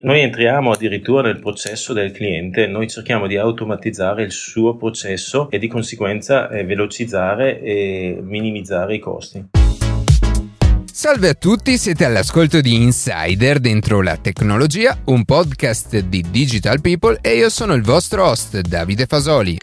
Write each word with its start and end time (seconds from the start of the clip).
Noi 0.00 0.20
entriamo 0.20 0.70
addirittura 0.70 1.22
nel 1.22 1.40
processo 1.40 1.92
del 1.92 2.12
cliente, 2.12 2.68
noi 2.68 2.88
cerchiamo 2.88 3.26
di 3.26 3.36
automatizzare 3.36 4.22
il 4.22 4.30
suo 4.30 4.76
processo 4.76 5.50
e 5.50 5.58
di 5.58 5.66
conseguenza 5.66 6.48
eh, 6.50 6.62
velocizzare 6.64 7.60
e 7.60 8.20
minimizzare 8.22 8.94
i 8.94 9.00
costi. 9.00 9.44
Salve 10.84 11.28
a 11.30 11.34
tutti, 11.34 11.76
siete 11.76 12.04
all'ascolto 12.04 12.60
di 12.60 12.76
Insider 12.76 13.58
dentro 13.58 14.00
la 14.00 14.16
tecnologia, 14.16 14.96
un 15.06 15.24
podcast 15.24 15.98
di 15.98 16.24
Digital 16.30 16.80
People 16.80 17.18
e 17.20 17.34
io 17.34 17.48
sono 17.48 17.74
il 17.74 17.82
vostro 17.82 18.24
host 18.24 18.60
Davide 18.60 19.06
Fasoli. 19.06 19.56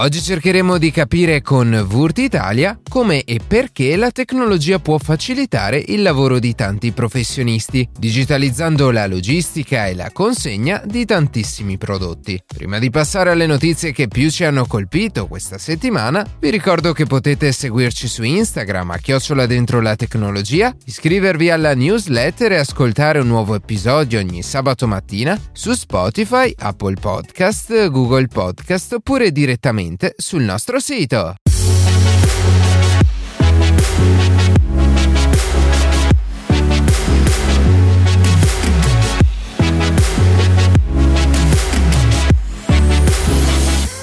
Oggi 0.00 0.22
cercheremo 0.22 0.78
di 0.78 0.92
capire 0.92 1.42
con 1.42 1.84
Vurt 1.84 2.18
Italia 2.18 2.78
come 2.88 3.24
e 3.24 3.40
perché 3.44 3.96
la 3.96 4.12
tecnologia 4.12 4.78
può 4.78 4.96
facilitare 4.96 5.82
il 5.88 6.02
lavoro 6.02 6.38
di 6.38 6.54
tanti 6.54 6.92
professionisti, 6.92 7.86
digitalizzando 7.98 8.92
la 8.92 9.08
logistica 9.08 9.88
e 9.88 9.96
la 9.96 10.10
consegna 10.12 10.80
di 10.84 11.04
tantissimi 11.04 11.78
prodotti. 11.78 12.40
Prima 12.46 12.78
di 12.78 12.90
passare 12.90 13.32
alle 13.32 13.46
notizie 13.46 13.90
che 13.90 14.06
più 14.06 14.30
ci 14.30 14.44
hanno 14.44 14.66
colpito 14.66 15.26
questa 15.26 15.58
settimana, 15.58 16.24
vi 16.38 16.50
ricordo 16.50 16.92
che 16.92 17.06
potete 17.06 17.50
seguirci 17.50 18.06
su 18.06 18.22
Instagram 18.22 18.92
a 18.92 18.98
chiocciola 18.98 19.46
dentro 19.46 19.80
la 19.80 19.96
tecnologia, 19.96 20.72
iscrivervi 20.84 21.50
alla 21.50 21.74
newsletter 21.74 22.52
e 22.52 22.58
ascoltare 22.58 23.18
un 23.18 23.26
nuovo 23.26 23.56
episodio 23.56 24.20
ogni 24.20 24.44
sabato 24.44 24.86
mattina 24.86 25.36
su 25.50 25.72
Spotify, 25.72 26.54
Apple 26.56 26.94
Podcast, 27.00 27.88
Google 27.90 28.28
Podcast 28.28 28.92
oppure 28.92 29.32
direttamente 29.32 29.86
direttamente 29.88 30.14
sul 30.18 30.42
nostro 30.42 30.78
sito. 30.78 31.34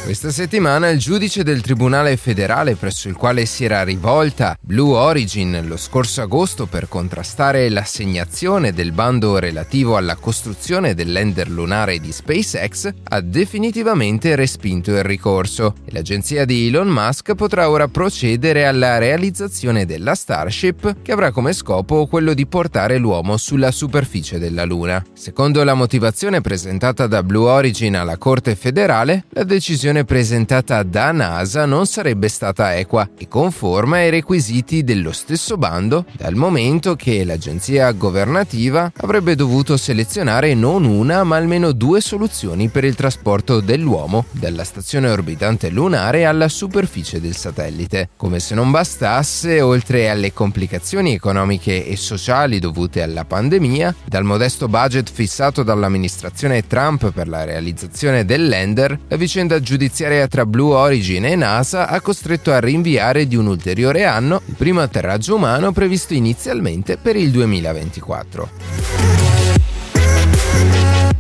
Questa 0.06 0.30
settimana 0.30 0.89
il 0.89 1.00
giudice 1.00 1.44
del 1.44 1.61
Tribunale 1.61 2.16
federale 2.16 2.75
presso 2.75 3.08
il 3.08 3.16
quale 3.16 3.48
si 3.48 3.66
era 3.66 3.84
rivolta 3.84 4.56
Blue 4.62 4.95
Origin 4.95 5.64
lo 5.66 5.78
scorso 5.78 6.22
agosto 6.22 6.67
per 6.67 6.88
contrastare 6.88 7.67
l'assegnazione 7.70 8.72
del 8.72 8.92
bando 8.92 9.39
relativo 9.39 9.97
alla 9.97 10.16
costruzione 10.16 10.94
del 10.94 11.12
lander 11.12 11.50
lunare 11.50 11.97
di 11.97 12.12
SpaceX 12.12 12.94
ha 13.03 13.20
definitivamente 13.20 14.36
respinto 14.36 14.92
il 14.92 15.02
ricorso 15.02 15.73
e 15.84 15.92
l'agenzia 15.92 16.45
di 16.45 16.67
Elon 16.67 16.88
Musk 16.88 17.34
potrà 17.34 17.67
ora 17.72 17.88
procedere 17.88 18.67
alla 18.67 19.00
realizzazione 19.00 19.88
della 19.88 20.14
Starship 20.14 20.97
che 21.02 21.14
avrà 21.14 21.31
come 21.31 21.52
scopo 21.52 22.06
quello 22.06 22.36
di 22.36 22.45
portare 22.45 23.00
l'uomo 23.00 23.38
sulla 23.38 23.72
superficie 23.72 24.38
della 24.38 24.66
Luna. 24.66 25.03
Secondo 25.14 25.64
la 25.64 25.73
motivazione 25.73 26.42
presentata 26.42 27.08
da 27.08 27.23
Blue 27.23 27.50
Origin 27.50 27.97
alla 27.97 28.17
Corte 28.17 28.56
federale, 28.56 29.25
la 29.30 29.44
decisione 29.44 30.03
presentata 30.06 30.81
da 30.84 31.11
NASA 31.11 31.66
non 31.66 31.86
sarebbe 31.86 32.28
stata 32.30 32.75
equa 32.75 33.09
e 33.17 33.28
conforme 33.28 34.03
ai 34.03 34.09
requisiti 34.09 34.84
dello 34.84 35.12
stesso 35.12 35.58
bando, 35.58 36.06
dal 36.17 36.36
momento 36.36 36.95
che 36.95 37.23
l'agenzia 37.23 37.92
governativa 37.92 38.92
avrebbe 38.97 39.36
dovuto 39.36 39.75
selezionare 39.78 40.53
non 40.53 40.86
una 40.86 41.23
ma 41.23 41.36
almeno 41.36 41.72
due 41.72 42.02
soluzioni 42.02 42.70
per 42.70 42.84
il 42.84 42.95
trasporto 42.95 43.59
dell'uomo 43.59 44.25
dalla 44.31 44.64
stazione 44.64 45.09
orbitante 45.09 45.70
lunare 45.70 46.25
alla 46.25 46.47
superficie 46.47 47.19
del 47.19 47.36
satellite. 47.36 48.09
Come 48.16 48.40
se 48.40 48.56
non 48.56 48.72
bastasse, 48.72 49.62
oltre 49.62 50.09
alle 50.09 50.31
complicazioni 50.31 51.14
economiche 51.14 51.88
e 51.88 51.97
sociali 51.97 52.59
dovute 52.59 53.02
alla 53.02 53.25
pandemia, 53.25 53.95
dal 54.06 54.23
modesto 54.23 54.67
budget 54.67 55.09
fissato 55.12 55.64
dall'amministrazione 55.64 56.67
Trump 56.67 57.12
per 57.12 57.28
la 57.28 57.44
realizzazione 57.44 58.25
del 58.25 58.47
lander, 58.47 58.97
la 59.07 59.16
vicenda 59.16 59.59
giudiziaria 59.59 59.84
giudiziaria 59.85 60.28
tra 60.28 60.47
Blue 60.47 60.73
Origin 60.73 61.25
e 61.25 61.35
NASA 61.35 61.88
ha 61.88 62.01
costretto 62.01 62.51
a 62.51 62.59
rinviare 62.59 63.28
di 63.28 63.35
un 63.35 63.46
ulteriore 63.46 64.03
anno 64.03 64.41
il 64.47 64.56
primo 64.56 64.81
atterraggio 64.81 65.35
umano 65.35 65.72
previsto 65.72 66.16
inizialmente 66.16 66.97
per 66.97 67.16
il 67.16 67.29
2024 67.29 68.50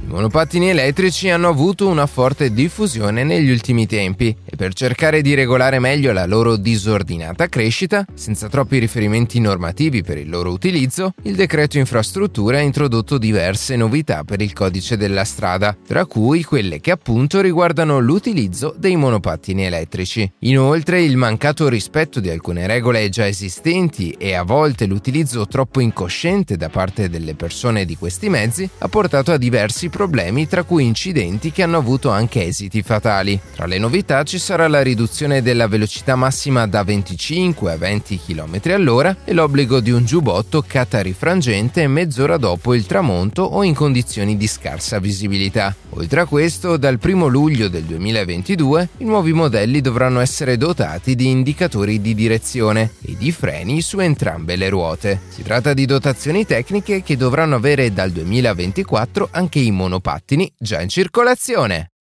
monopattini 0.05 0.69
elettrici 0.69 1.29
hanno 1.29 1.49
avuto 1.49 1.87
una 1.87 2.07
forte 2.07 2.51
diffusione 2.51 3.23
negli 3.23 3.51
ultimi 3.51 3.85
tempi 3.85 4.35
per 4.55 4.73
cercare 4.73 5.21
di 5.21 5.33
regolare 5.33 5.79
meglio 5.79 6.11
la 6.11 6.25
loro 6.25 6.55
disordinata 6.55 7.47
crescita, 7.47 8.05
senza 8.13 8.47
troppi 8.47 8.77
riferimenti 8.77 9.39
normativi 9.39 10.01
per 10.01 10.17
il 10.17 10.29
loro 10.29 10.51
utilizzo, 10.51 11.13
il 11.23 11.35
decreto 11.35 11.77
infrastrutture 11.77 12.57
ha 12.57 12.61
introdotto 12.61 13.17
diverse 13.17 13.75
novità 13.75 14.23
per 14.23 14.41
il 14.41 14.53
codice 14.53 14.97
della 14.97 15.23
strada, 15.23 15.75
tra 15.85 16.05
cui 16.05 16.43
quelle 16.43 16.79
che 16.79 16.91
appunto 16.91 17.41
riguardano 17.41 17.99
l'utilizzo 17.99 18.73
dei 18.77 18.95
monopattini 18.95 19.65
elettrici. 19.65 20.31
Inoltre 20.39 21.01
il 21.01 21.17
mancato 21.17 21.67
rispetto 21.67 22.19
di 22.19 22.29
alcune 22.29 22.67
regole 22.67 23.09
già 23.09 23.27
esistenti 23.27 24.15
e 24.17 24.33
a 24.33 24.43
volte 24.43 24.85
l'utilizzo 24.85 25.47
troppo 25.47 25.79
incosciente 25.79 26.57
da 26.57 26.69
parte 26.69 27.09
delle 27.09 27.35
persone 27.35 27.85
di 27.85 27.95
questi 27.97 28.29
mezzi 28.29 28.69
ha 28.79 28.87
portato 28.87 29.31
a 29.31 29.37
diversi 29.37 29.89
problemi 29.89 30.47
tra 30.47 30.63
cui 30.63 30.85
incidenti 30.85 31.51
che 31.51 31.63
hanno 31.63 31.77
avuto 31.77 32.09
anche 32.09 32.45
esiti 32.45 32.81
fatali. 32.81 33.39
Tra 33.55 33.65
le 33.65 33.77
novità 33.77 34.23
ci 34.23 34.39
sarà 34.45 34.67
la 34.67 34.83
riduzione 34.83 35.41
della 35.41 35.67
velocità 35.67 36.15
massima 36.15 36.67
da 36.67 36.83
25 36.83 37.71
a 37.71 37.77
20 37.77 38.19
km 38.27 38.59
all'ora 38.73 39.17
e 39.23 39.33
l'obbligo 39.33 39.79
di 39.79 39.89
un 39.89 40.05
giubbotto 40.05 40.61
catarifrangente 40.61 41.87
mezz'ora 41.87 42.37
dopo 42.37 42.75
il 42.75 42.85
tramonto 42.85 43.41
o 43.41 43.63
in 43.63 43.73
condizioni 43.73 44.37
di 44.37 44.45
scarsa 44.45 44.99
visibilità. 44.99 45.75
Oltre 45.95 46.19
a 46.19 46.25
questo, 46.27 46.77
dal 46.77 46.99
1 47.01 47.25
luglio 47.25 47.69
del 47.69 47.85
2022 47.85 48.89
i 48.97 49.05
nuovi 49.05 49.33
modelli 49.33 49.81
dovranno 49.81 50.19
essere 50.19 50.57
dotati 50.57 51.15
di 51.15 51.27
indicatori 51.27 51.99
di 51.99 52.13
direzione 52.13 52.91
e 53.01 53.15
di 53.17 53.31
freni 53.31 53.81
su 53.81 53.97
entrambe 53.97 54.57
le 54.57 54.69
ruote. 54.69 55.21
Si 55.27 55.41
tratta 55.41 55.73
di 55.73 55.87
dotazioni 55.87 56.45
tecniche 56.45 57.01
che 57.01 57.17
dovranno 57.17 57.55
avere 57.55 57.91
dal 57.91 58.11
2024 58.11 59.29
anche 59.31 59.57
i 59.57 59.71
monopattini 59.71 60.53
già 60.55 60.81
in 60.81 60.89
circolazione. 60.89 61.94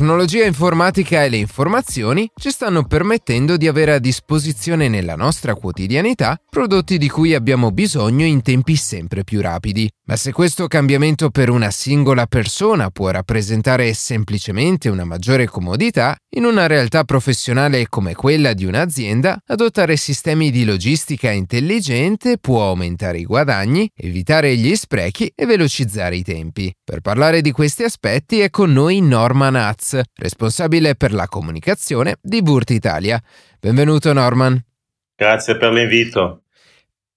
Tecnologia 0.00 0.46
informatica 0.46 1.24
e 1.24 1.28
le 1.28 1.36
informazioni 1.36 2.26
ci 2.34 2.50
stanno 2.50 2.84
permettendo 2.84 3.58
di 3.58 3.68
avere 3.68 3.92
a 3.92 3.98
disposizione 3.98 4.88
nella 4.88 5.14
nostra 5.14 5.54
quotidianità 5.54 6.40
prodotti 6.48 6.96
di 6.96 7.10
cui 7.10 7.34
abbiamo 7.34 7.70
bisogno 7.70 8.24
in 8.24 8.40
tempi 8.40 8.76
sempre 8.76 9.24
più 9.24 9.42
rapidi. 9.42 9.90
Ma 10.06 10.16
se 10.16 10.32
questo 10.32 10.68
cambiamento 10.68 11.28
per 11.28 11.50
una 11.50 11.70
singola 11.70 12.24
persona 12.26 12.88
può 12.88 13.10
rappresentare 13.10 13.92
semplicemente 13.92 14.88
una 14.88 15.04
maggiore 15.04 15.46
comodità, 15.46 16.16
in 16.30 16.44
una 16.46 16.66
realtà 16.66 17.04
professionale 17.04 17.86
come 17.88 18.14
quella 18.14 18.54
di 18.54 18.64
un'azienda, 18.64 19.38
adottare 19.48 19.96
sistemi 19.96 20.50
di 20.50 20.64
logistica 20.64 21.30
intelligente 21.30 22.38
può 22.38 22.66
aumentare 22.66 23.18
i 23.18 23.24
guadagni, 23.24 23.88
evitare 23.94 24.56
gli 24.56 24.74
sprechi 24.74 25.30
e 25.34 25.44
velocizzare 25.44 26.16
i 26.16 26.22
tempi. 26.22 26.74
Per 26.82 27.00
parlare 27.02 27.42
di 27.42 27.52
questi 27.52 27.82
aspetti 27.82 28.40
è 28.40 28.48
con 28.50 28.72
noi 28.72 29.00
Norman 29.00 29.54
Hatz, 29.54 29.89
responsabile 30.16 30.94
per 30.94 31.12
la 31.12 31.26
comunicazione 31.26 32.16
di 32.20 32.42
Burt 32.42 32.70
Italia. 32.70 33.20
Benvenuto 33.58 34.12
Norman. 34.12 34.62
Grazie 35.14 35.56
per 35.56 35.72
l'invito. 35.72 36.42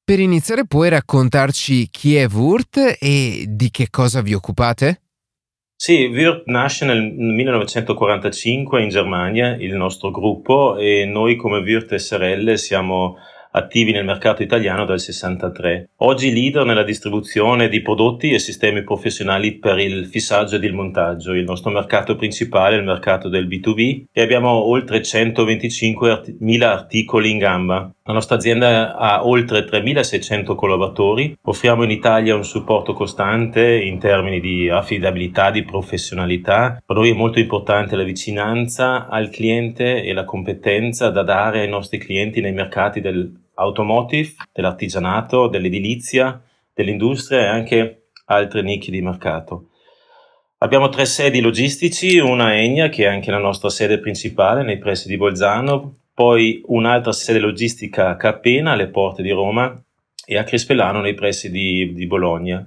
Per 0.04 0.20
iniziare 0.20 0.66
puoi 0.66 0.90
raccontarci 0.90 1.88
chi 1.90 2.16
è 2.16 2.28
Wurt 2.28 2.98
e 3.00 3.46
di 3.48 3.70
che 3.72 3.88
cosa 3.90 4.22
vi 4.22 4.34
occupate? 4.34 5.04
Sì, 5.76 6.06
Wirt 6.06 6.44
nasce 6.46 6.86
nel 6.86 7.02
1945 7.02 8.82
in 8.82 8.90
Germania, 8.90 9.56
il 9.56 9.74
nostro 9.76 10.12
gruppo, 10.12 10.78
e 10.78 11.04
noi 11.06 11.36
come 11.36 11.60
Wirt 11.60 11.94
SRL 11.94 12.54
siamo 12.54 13.18
attivi 13.54 13.92
nel 13.92 14.06
mercato 14.06 14.44
italiano 14.44 14.86
dal 14.86 15.00
63. 15.00 15.90
Oggi 15.98 16.34
leader 16.34 16.66
nella 16.66 16.84
distribuzione 16.84 17.70
di 17.70 17.82
prodotti 17.82 18.32
e 18.32 18.40
sistemi 18.40 18.84
professionali 18.84 19.58
per 19.58 19.80
il 19.80 20.06
fissaggio 20.06 20.56
ed 20.56 20.64
il 20.64 20.74
montaggio. 20.74 21.34
Il 21.34 21.44
nostro 21.44 21.72
mercato 21.72 22.16
principale 22.16 22.76
è 22.76 22.80
il 22.80 22.86
mercato 22.86 23.30
del 23.30 23.48
B2B 23.48 24.06
e 24.12 24.22
abbiamo 24.22 24.50
oltre 24.50 25.02
125.000 25.02 26.62
articoli 26.64 27.30
in 27.30 27.38
gamba. 27.38 27.94
La 28.06 28.14
nostra 28.14 28.36
azienda 28.36 28.98
ha 28.98 29.26
oltre 29.26 29.64
3.600 29.64 30.56
collaboratori. 30.56 31.38
Offriamo 31.44 31.84
in 31.84 31.92
Italia 31.92 32.36
un 32.36 32.44
supporto 32.44 32.94
costante 32.94 33.82
in 33.82 33.98
termini 33.98 34.42
di 34.42 34.70
affidabilità, 34.70 35.52
di 35.52 35.64
professionalità. 35.64 36.82
Per 36.86 36.98
noi 36.98 37.12
è 37.12 37.14
molto 37.14 37.40
importante 37.40 37.96
la 37.96 38.04
vicinanza 38.04 39.08
al 39.08 39.30
cliente 39.30 40.04
e 40.04 40.12
la 40.12 40.26
competenza 40.26 41.12
da 41.12 41.24
dare 41.24 41.62
ai 41.62 41.70
nostri 41.70 41.98
clienti 41.98 42.42
nei 42.42 42.52
mercati 42.52 43.00
del 43.00 43.42
automotive, 43.56 44.34
dell'artigianato, 44.52 45.48
dell'edilizia, 45.48 46.42
dell'industria 46.74 47.40
e 47.40 47.48
anche 47.48 48.04
altre 48.26 48.62
nicchie 48.62 48.92
di 48.92 49.02
mercato. 49.02 49.70
Abbiamo 50.60 50.90
tre 50.90 51.06
sedi 51.06 51.42
logistici, 51.42 52.18
una 52.20 52.46
a 52.46 52.54
Egna 52.54 52.88
che 52.88 53.04
è 53.04 53.08
anche 53.08 53.32
la 53.32 53.38
nostra 53.38 53.70
sede 53.70 54.00
principale 54.00 54.64
nei 54.64 54.78
pressi 54.78 55.10
di 55.10 55.18
Bolzano, 55.18 55.98
poi 56.14 56.62
un'altra 56.68 57.12
sede 57.12 57.40
logistica 57.40 58.10
a 58.10 58.16
Capena 58.16 58.72
alle 58.72 58.88
porte 58.88 59.22
di 59.22 59.32
Roma 59.32 59.78
e 60.26 60.38
a 60.38 60.44
Crispellano 60.44 61.02
nei 61.02 61.16
pressi 61.16 61.52
di, 61.52 61.94
di 61.94 62.06
Bologna. 62.06 62.66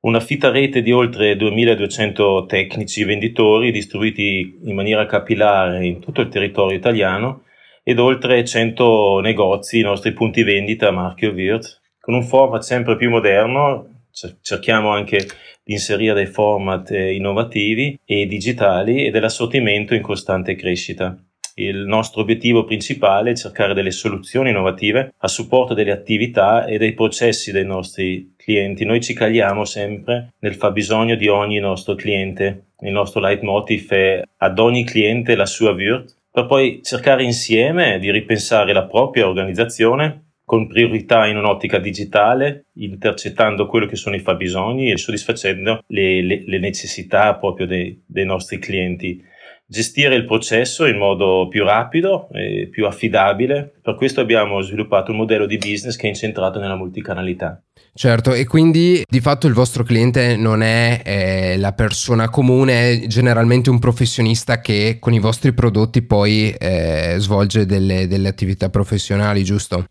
Una 0.00 0.20
fitta 0.20 0.50
rete 0.50 0.80
di 0.80 0.90
oltre 0.90 1.36
2200 1.36 2.46
tecnici 2.46 3.04
venditori 3.04 3.70
distribuiti 3.70 4.58
in 4.64 4.74
maniera 4.74 5.06
capillare 5.06 5.84
in 5.86 6.00
tutto 6.00 6.20
il 6.20 6.28
territorio 6.28 6.76
italiano 6.76 7.42
ed 7.88 7.98
oltre 8.00 8.44
100 8.44 9.20
negozi, 9.20 9.78
i 9.78 9.82
nostri 9.82 10.12
punti 10.12 10.42
vendita 10.42 10.90
marchio 10.90 11.30
Wirt, 11.30 11.80
con 11.98 12.12
un 12.12 12.22
format 12.22 12.60
sempre 12.60 12.96
più 12.96 13.08
moderno. 13.08 14.04
Cerchiamo 14.42 14.90
anche 14.90 15.26
di 15.64 15.72
inserire 15.72 16.12
dei 16.12 16.26
format 16.26 16.90
eh, 16.90 17.14
innovativi 17.14 17.98
e 18.04 18.26
digitali 18.26 19.06
e 19.06 19.10
dell'assortimento 19.10 19.94
in 19.94 20.02
costante 20.02 20.54
crescita. 20.54 21.16
Il 21.54 21.86
nostro 21.86 22.20
obiettivo 22.20 22.64
principale 22.64 23.30
è 23.30 23.34
cercare 23.34 23.72
delle 23.72 23.90
soluzioni 23.90 24.50
innovative 24.50 25.14
a 25.16 25.26
supporto 25.26 25.72
delle 25.72 25.90
attività 25.90 26.66
e 26.66 26.76
dei 26.76 26.92
processi 26.92 27.52
dei 27.52 27.64
nostri 27.64 28.34
clienti. 28.36 28.84
Noi 28.84 29.00
ci 29.00 29.14
cagliamo 29.14 29.64
sempre 29.64 30.34
nel 30.40 30.56
fabbisogno 30.56 31.14
di 31.14 31.26
ogni 31.26 31.58
nostro 31.58 31.94
cliente. 31.94 32.64
Il 32.80 32.92
nostro 32.92 33.20
leitmotiv 33.20 33.88
è 33.92 34.22
ad 34.36 34.58
ogni 34.58 34.84
cliente 34.84 35.34
la 35.34 35.46
sua 35.46 35.70
Wirt 35.70 36.16
per 36.38 36.46
poi 36.46 36.80
cercare 36.84 37.24
insieme 37.24 37.98
di 37.98 38.12
ripensare 38.12 38.72
la 38.72 38.86
propria 38.86 39.26
organizzazione 39.26 40.34
con 40.44 40.68
priorità 40.68 41.26
in 41.26 41.36
un'ottica 41.36 41.78
digitale, 41.78 42.66
intercettando 42.74 43.66
quello 43.66 43.86
che 43.86 43.96
sono 43.96 44.14
i 44.14 44.20
fabbisogni 44.20 44.90
e 44.92 44.96
soddisfacendo 44.96 45.82
le, 45.88 46.22
le, 46.22 46.44
le 46.46 46.58
necessità 46.60 47.34
proprio 47.34 47.66
dei, 47.66 48.02
dei, 48.06 48.24
nostri 48.24 48.58
clienti. 48.58 49.20
Gestire 49.66 50.14
il 50.14 50.24
processo 50.24 50.86
in 50.86 50.96
modo 50.96 51.48
più 51.48 51.64
rapido 51.64 52.28
e 52.30 52.68
più 52.70 52.86
affidabile. 52.86 53.74
Per 53.82 53.96
questo 53.96 54.20
abbiamo 54.20 54.60
sviluppato 54.60 55.10
un 55.10 55.18
modello 55.18 55.44
di 55.44 55.58
business 55.58 55.96
che 55.96 56.06
è 56.06 56.08
incentrato 56.08 56.60
nella 56.60 56.76
multicanalità. 56.76 57.60
Certo, 57.98 58.32
e 58.32 58.46
quindi 58.46 59.02
di 59.04 59.18
fatto 59.18 59.48
il 59.48 59.54
vostro 59.54 59.82
cliente 59.82 60.36
non 60.36 60.62
è 60.62 61.02
eh, 61.04 61.56
la 61.58 61.72
persona 61.72 62.30
comune, 62.30 62.92
è 62.92 63.06
generalmente 63.08 63.70
un 63.70 63.80
professionista 63.80 64.60
che 64.60 64.98
con 65.00 65.14
i 65.14 65.18
vostri 65.18 65.52
prodotti 65.52 66.02
poi 66.02 66.54
eh, 66.56 67.16
svolge 67.16 67.66
delle, 67.66 68.06
delle, 68.06 68.28
attività 68.28 68.68
professionali, 68.68 69.42
giusto? 69.42 69.86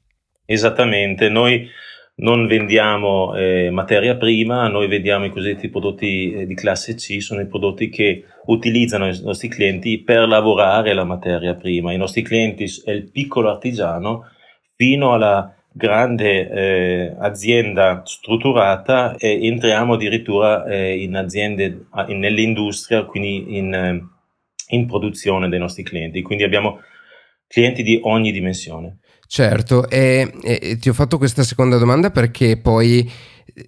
Esattamente, 0.46 1.28
noi 1.28 1.68
non 2.20 2.48
vendiamo 2.48 3.36
eh, 3.36 3.72
materia 3.72 4.16
prima, 4.16 4.70
noi 4.70 4.88
vendiamo 4.88 5.26
i 5.26 5.30
cosiddetti 5.30 5.68
prodotti 5.68 6.32
eh, 6.32 6.46
di 6.46 6.56
classe 6.56 6.96
C, 6.96 7.22
sono 7.22 7.42
i 7.42 7.48
prodotti 7.48 7.90
che 7.90 8.24
utilizzano 8.46 9.10
i 9.10 9.22
nostri 9.22 9.50
clienti 9.50 10.02
per 10.02 10.30
lavorare 10.30 10.94
la 10.94 11.04
materia 11.04 11.56
prima. 11.56 11.92
I 11.92 11.98
nostri 11.98 12.22
clienti 12.22 12.68
è 12.86 12.92
il 12.92 13.12
piccolo 13.12 13.50
artigiano 13.50 14.30
fino 14.78 15.12
alla 15.12 15.57
grande 15.78 16.50
eh, 16.50 17.16
azienda 17.20 18.02
strutturata 18.04 19.16
e 19.16 19.46
entriamo 19.48 19.94
addirittura 19.94 20.66
eh, 20.66 21.02
in 21.02 21.16
aziende 21.16 21.86
in, 22.08 22.20
nell'industria, 22.20 23.06
quindi 23.06 23.56
in, 23.58 23.74
eh, 23.74 24.06
in 24.70 24.88
produzione 24.88 25.48
dei 25.48 25.60
nostri 25.60 25.84
clienti. 25.84 26.22
Quindi 26.22 26.44
abbiamo 26.44 26.82
clienti 27.48 27.84
di 27.84 28.00
ogni 28.04 28.32
dimensione. 28.32 28.98
Certo, 29.28 29.90
e, 29.90 30.34
e, 30.42 30.78
ti 30.78 30.90
ho 30.90 30.94
fatto 30.94 31.18
questa 31.18 31.44
seconda 31.44 31.78
domanda 31.78 32.12
perché 32.12 32.58
poi 32.58 33.10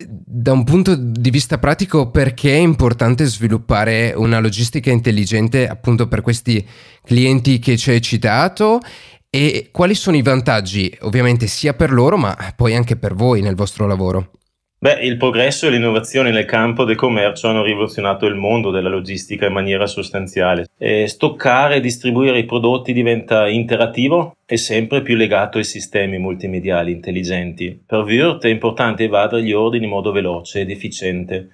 da 0.07 0.51
un 0.51 0.63
punto 0.63 0.95
di 0.95 1.29
vista 1.29 1.57
pratico 1.57 2.11
perché 2.11 2.51
è 2.53 2.59
importante 2.59 3.25
sviluppare 3.25 4.13
una 4.15 4.39
logistica 4.39 4.91
intelligente 4.91 5.67
appunto 5.67 6.07
per 6.07 6.21
questi 6.21 6.65
clienti 7.03 7.59
che 7.59 7.75
ci 7.75 7.89
hai 7.89 8.01
citato 8.01 8.79
e 9.29 9.69
quali 9.71 9.93
sono 9.93 10.17
i 10.17 10.21
vantaggi, 10.21 10.95
ovviamente 11.01 11.47
sia 11.47 11.73
per 11.73 11.91
loro, 11.91 12.17
ma 12.17 12.35
poi 12.55 12.75
anche 12.75 12.95
per 12.95 13.13
voi 13.13 13.41
nel 13.41 13.55
vostro 13.55 13.85
lavoro? 13.85 14.31
Beh, 14.81 14.99
il 15.01 15.17
progresso 15.17 15.67
e 15.67 15.71
l'innovazione 15.71 16.31
nel 16.31 16.45
campo 16.45 16.85
del 16.85 16.95
commercio 16.95 17.49
hanno 17.49 17.63
rivoluzionato 17.63 18.25
il 18.25 18.35
mondo 18.35 18.71
della 18.71 18.87
logistica 18.87 19.45
in 19.45 19.51
maniera 19.51 19.85
sostanziale. 19.87 20.67
E 20.77 21.05
stoccare 21.07 21.75
e 21.75 21.79
distribuire 21.81 22.39
i 22.39 22.45
prodotti 22.45 22.93
diventa 22.93 23.49
interattivo 23.49 24.37
e 24.45 24.55
sempre 24.55 25.01
più 25.01 25.17
legato 25.17 25.57
ai 25.57 25.65
sistemi 25.65 26.17
multimediali 26.17 26.93
intelligenti. 26.93 27.77
Per 27.85 28.03
Wirt 28.03 28.45
è 28.45 28.49
importante 28.49 29.03
evadere 29.03 29.43
gli 29.43 29.51
ordini 29.51 29.83
in 29.83 29.89
modo 29.89 30.13
veloce 30.13 30.61
ed 30.61 30.69
efficiente 30.69 31.49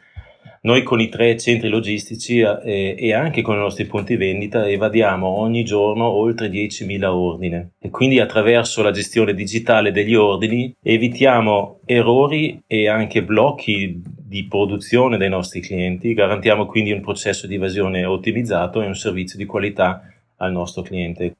noi 0.65 0.81
con 0.81 0.99
i 0.99 1.09
tre 1.09 1.37
centri 1.37 1.69
logistici 1.69 2.39
eh, 2.39 2.95
e 2.97 3.13
anche 3.13 3.43
con 3.43 3.55
i 3.55 3.59
nostri 3.59 3.85
punti 3.85 4.15
vendita 4.15 4.67
evadiamo 4.67 5.27
ogni 5.27 5.63
giorno 5.63 6.05
oltre 6.05 6.49
10.000 6.49 7.05
ordini 7.05 7.69
e 7.79 7.89
quindi 7.91 8.19
attraverso 8.19 8.81
la 8.81 8.91
gestione 8.91 9.35
digitale 9.35 9.91
degli 9.91 10.15
ordini 10.15 10.75
evitiamo 10.81 11.81
errori 11.85 12.63
e 12.65 12.89
anche 12.89 13.23
blocchi 13.23 14.01
di 14.27 14.47
produzione 14.47 15.17
dei 15.17 15.29
nostri 15.29 15.61
clienti, 15.61 16.15
garantiamo 16.15 16.65
quindi 16.65 16.91
un 16.91 17.01
processo 17.01 17.45
di 17.45 17.55
evasione 17.55 18.03
ottimizzato 18.03 18.81
e 18.81 18.87
un 18.87 18.95
servizio 18.95 19.37
di 19.37 19.45
qualità 19.45 20.01
al 20.37 20.51
nostro 20.51 20.81
cliente. 20.81 21.35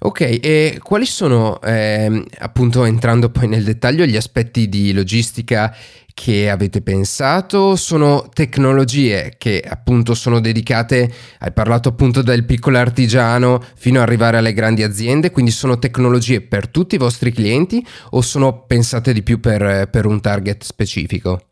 Ok, 0.00 0.40
e 0.42 0.78
quali 0.82 1.06
sono, 1.06 1.58
eh, 1.62 2.22
appunto 2.40 2.84
entrando 2.84 3.30
poi 3.30 3.48
nel 3.48 3.64
dettaglio, 3.64 4.04
gli 4.04 4.16
aspetti 4.16 4.68
di 4.68 4.92
logistica 4.92 5.74
che 6.12 6.50
avete 6.50 6.82
pensato? 6.82 7.76
Sono 7.76 8.28
tecnologie 8.30 9.36
che 9.38 9.64
appunto 9.66 10.12
sono 10.12 10.38
dedicate, 10.40 11.10
hai 11.38 11.52
parlato 11.52 11.88
appunto 11.88 12.20
del 12.20 12.44
piccolo 12.44 12.76
artigiano 12.76 13.62
fino 13.74 14.00
ad 14.00 14.06
arrivare 14.06 14.36
alle 14.36 14.52
grandi 14.52 14.82
aziende, 14.82 15.30
quindi 15.30 15.50
sono 15.50 15.78
tecnologie 15.78 16.42
per 16.42 16.68
tutti 16.68 16.96
i 16.96 16.98
vostri 16.98 17.32
clienti 17.32 17.82
o 18.10 18.20
sono 18.20 18.64
pensate 18.66 19.14
di 19.14 19.22
più 19.22 19.40
per, 19.40 19.88
per 19.90 20.04
un 20.04 20.20
target 20.20 20.62
specifico? 20.62 21.46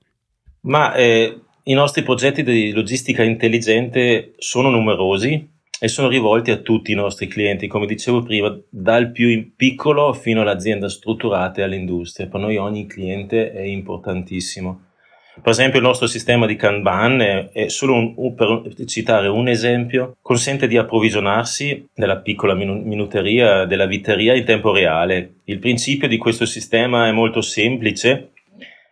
Ma 0.63 0.95
eh, 0.95 1.41
i 1.63 1.73
nostri 1.73 2.03
progetti 2.03 2.43
di 2.43 2.73
logistica 2.73 3.23
intelligente 3.23 4.35
sono 4.37 4.69
numerosi 4.69 5.57
e 5.81 5.89
sono 5.89 6.09
rivolti 6.09 6.51
a 6.51 6.57
tutti 6.57 6.93
i 6.93 6.97
nostri 6.97 7.29
clienti, 7.29 7.69
come 7.69 7.87
dicevo 7.87 8.23
prima, 8.23 8.57
dal 8.69 9.13
più 9.13 9.53
piccolo 9.55 10.13
fino 10.13 10.41
all'azienda 10.41 10.89
strutturata 10.89 11.61
e 11.61 11.65
all'industria. 11.65 12.27
Per 12.27 12.41
noi 12.41 12.57
ogni 12.57 12.87
cliente 12.87 13.53
è 13.53 13.63
importantissimo. 13.63 14.87
Per 15.41 15.53
esempio 15.53 15.79
il 15.79 15.85
nostro 15.85 16.09
sistema 16.09 16.47
di 16.47 16.57
Kanban, 16.57 17.21
è, 17.21 17.49
è 17.53 17.69
solo 17.69 17.95
un, 17.95 18.13
un, 18.17 18.35
per 18.35 18.75
citare 18.87 19.29
un 19.29 19.47
esempio, 19.47 20.17
consente 20.21 20.67
di 20.67 20.77
approvvigionarsi 20.77 21.89
della 21.95 22.19
piccola 22.19 22.55
minuteria, 22.55 23.65
della 23.65 23.87
vitteria 23.87 24.35
in 24.35 24.45
tempo 24.45 24.73
reale. 24.73 25.35
Il 25.45 25.61
principio 25.61 26.09
di 26.09 26.17
questo 26.19 26.45
sistema 26.45 27.07
è 27.07 27.13
molto 27.13 27.41
semplice, 27.41 28.31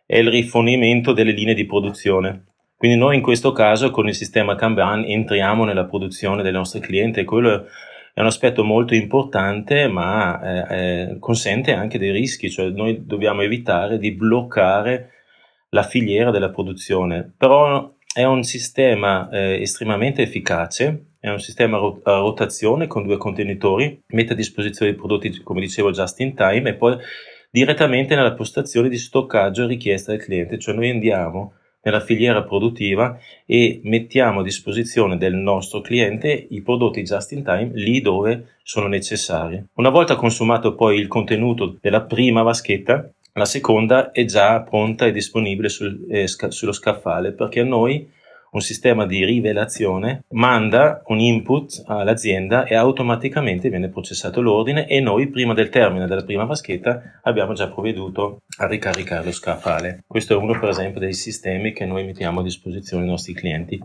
è 0.06 0.18
il 0.18 0.30
rifornimento 0.30 1.12
delle 1.12 1.32
linee 1.32 1.54
di 1.54 1.66
produzione. 1.66 2.44
Quindi 2.76 2.98
noi 2.98 3.16
in 3.16 3.22
questo 3.22 3.52
caso 3.52 3.90
con 3.90 4.06
il 4.06 4.14
sistema 4.14 4.54
Kanban 4.54 5.04
entriamo 5.04 5.64
nella 5.64 5.86
produzione 5.86 6.42
del 6.42 6.52
nostro 6.52 6.80
cliente 6.80 7.20
e 7.20 7.24
quello 7.24 7.66
è 8.12 8.20
un 8.20 8.26
aspetto 8.26 8.64
molto 8.64 8.94
importante 8.94 9.88
ma 9.88 10.40
eh, 10.40 10.76
eh, 11.10 11.18
consente 11.18 11.72
anche 11.72 11.98
dei 11.98 12.10
rischi, 12.10 12.50
cioè 12.50 12.68
noi 12.68 13.06
dobbiamo 13.06 13.40
evitare 13.42 13.98
di 13.98 14.12
bloccare 14.12 15.10
la 15.70 15.82
filiera 15.82 16.30
della 16.30 16.50
produzione, 16.50 17.32
però 17.36 17.94
è 18.12 18.24
un 18.24 18.42
sistema 18.42 19.28
eh, 19.30 19.60
estremamente 19.60 20.22
efficace, 20.22 21.12
è 21.18 21.30
un 21.30 21.40
sistema 21.40 21.78
a 21.78 22.18
rotazione 22.18 22.86
con 22.86 23.04
due 23.04 23.16
contenitori, 23.16 24.02
mette 24.08 24.32
a 24.32 24.36
disposizione 24.36 24.92
i 24.92 24.94
prodotti 24.94 25.42
come 25.42 25.60
dicevo 25.60 25.90
just 25.90 26.20
in 26.20 26.34
time 26.34 26.70
e 26.70 26.74
poi 26.74 26.96
direttamente 27.50 28.14
nella 28.14 28.34
postazione 28.34 28.88
di 28.88 28.98
stoccaggio 28.98 29.66
richiesta 29.66 30.12
del 30.12 30.22
cliente, 30.22 30.58
cioè 30.58 30.74
noi 30.74 30.90
andiamo 30.90 31.54
nella 31.86 32.00
filiera 32.00 32.42
produttiva 32.42 33.16
e 33.46 33.80
mettiamo 33.84 34.40
a 34.40 34.42
disposizione 34.42 35.16
del 35.16 35.34
nostro 35.34 35.80
cliente 35.80 36.46
i 36.50 36.60
prodotti 36.60 37.02
just 37.02 37.30
in 37.32 37.44
time 37.44 37.70
lì 37.74 38.00
dove 38.00 38.56
sono 38.64 38.88
necessari. 38.88 39.64
Una 39.74 39.90
volta 39.90 40.16
consumato 40.16 40.74
poi 40.74 40.98
il 40.98 41.06
contenuto 41.06 41.76
della 41.80 42.02
prima 42.02 42.42
vaschetta, 42.42 43.08
la 43.34 43.44
seconda 43.44 44.10
è 44.10 44.24
già 44.24 44.60
pronta 44.62 45.06
e 45.06 45.12
disponibile 45.12 45.68
sul, 45.68 46.06
eh, 46.10 46.26
sca- 46.26 46.50
sullo 46.50 46.72
scaffale 46.72 47.32
perché 47.32 47.60
a 47.60 47.64
noi 47.64 48.08
un 48.52 48.60
sistema 48.60 49.06
di 49.06 49.24
rivelazione 49.24 50.24
manda 50.30 51.02
un 51.06 51.18
input 51.18 51.82
all'azienda 51.86 52.64
e 52.64 52.74
automaticamente 52.74 53.68
viene 53.68 53.88
processato 53.88 54.40
l'ordine 54.40 54.86
e 54.86 55.00
noi 55.00 55.28
prima 55.28 55.54
del 55.54 55.68
termine 55.68 56.06
della 56.06 56.24
prima 56.24 56.44
vaschetta 56.44 57.20
abbiamo 57.22 57.52
già 57.52 57.68
provveduto 57.68 58.42
a 58.58 58.66
ricaricare 58.66 59.24
lo 59.24 59.32
scaffale. 59.32 60.04
Questo 60.06 60.34
è 60.34 60.36
uno 60.36 60.58
per 60.58 60.70
esempio 60.70 61.00
dei 61.00 61.12
sistemi 61.12 61.72
che 61.72 61.84
noi 61.84 62.04
mettiamo 62.04 62.40
a 62.40 62.42
disposizione 62.42 63.02
ai 63.02 63.10
nostri 63.10 63.34
clienti. 63.34 63.80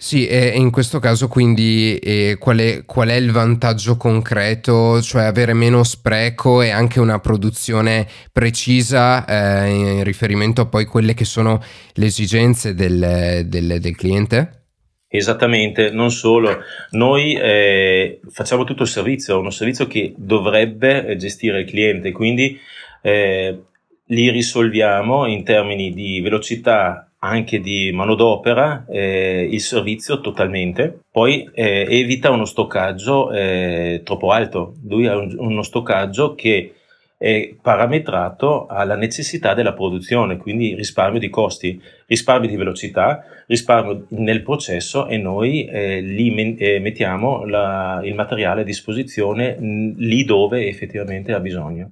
Sì, 0.00 0.28
e 0.28 0.52
in 0.54 0.70
questo 0.70 1.00
caso 1.00 1.26
quindi 1.26 1.96
eh, 1.96 2.36
qual, 2.38 2.58
è, 2.58 2.84
qual, 2.84 3.08
è, 3.08 3.14
il 3.14 3.32
vantaggio 3.32 3.96
concreto, 3.96 5.02
cioè 5.02 5.24
avere 5.24 5.54
meno 5.54 5.82
spreco 5.82 6.62
e 6.62 6.70
anche 6.70 7.00
una 7.00 7.18
produzione 7.18 8.06
precisa 8.32 9.24
eh, 9.26 9.70
in 9.70 10.04
riferimento 10.04 10.60
a 10.60 10.66
poi 10.66 10.84
quelle 10.84 11.14
che 11.14 11.24
sono 11.24 11.60
le 11.94 12.06
esigenze 12.06 12.74
del, 12.74 13.42
del, 13.46 13.80
del 13.80 13.96
cliente? 13.96 14.66
Esattamente, 15.08 15.90
non 15.90 16.12
solo, 16.12 16.58
noi 16.90 17.34
eh, 17.34 18.20
facciamo 18.30 18.62
tutto 18.62 18.84
il 18.84 18.88
servizio, 18.88 19.40
uno 19.40 19.50
servizio 19.50 19.88
che 19.88 20.14
dovrebbe 20.16 21.16
gestire 21.16 21.62
il 21.62 21.66
cliente, 21.66 22.12
quindi 22.12 22.56
eh, 23.02 23.58
li 24.04 24.30
risolviamo 24.30 25.26
in 25.26 25.42
termini 25.42 25.92
di 25.92 26.20
velocità 26.20 27.07
anche 27.20 27.60
di 27.60 27.90
manodopera 27.92 28.84
eh, 28.88 29.48
il 29.50 29.60
servizio 29.60 30.20
totalmente, 30.20 31.00
poi 31.10 31.48
eh, 31.52 31.86
evita 31.88 32.30
uno 32.30 32.44
stoccaggio 32.44 33.32
eh, 33.32 34.02
troppo 34.04 34.30
alto. 34.30 34.74
Lui 34.86 35.06
ha 35.06 35.16
un, 35.16 35.34
uno 35.38 35.62
stoccaggio 35.62 36.34
che 36.34 36.74
è 37.18 37.52
parametrato 37.60 38.66
alla 38.68 38.94
necessità 38.94 39.52
della 39.52 39.72
produzione, 39.72 40.36
quindi 40.36 40.76
risparmio 40.76 41.18
di 41.18 41.28
costi, 41.28 41.80
risparmio 42.06 42.48
di 42.48 42.54
velocità, 42.54 43.24
risparmio 43.48 44.06
nel 44.10 44.42
processo 44.42 45.08
e 45.08 45.18
noi 45.18 45.64
eh, 45.64 46.00
lì 46.00 46.56
eh, 46.56 46.78
mettiamo 46.78 47.44
la, 47.44 48.00
il 48.04 48.14
materiale 48.14 48.60
a 48.60 48.64
disposizione 48.64 49.56
mh, 49.58 49.94
lì 49.96 50.24
dove 50.24 50.68
effettivamente 50.68 51.32
ha 51.32 51.40
bisogno. 51.40 51.90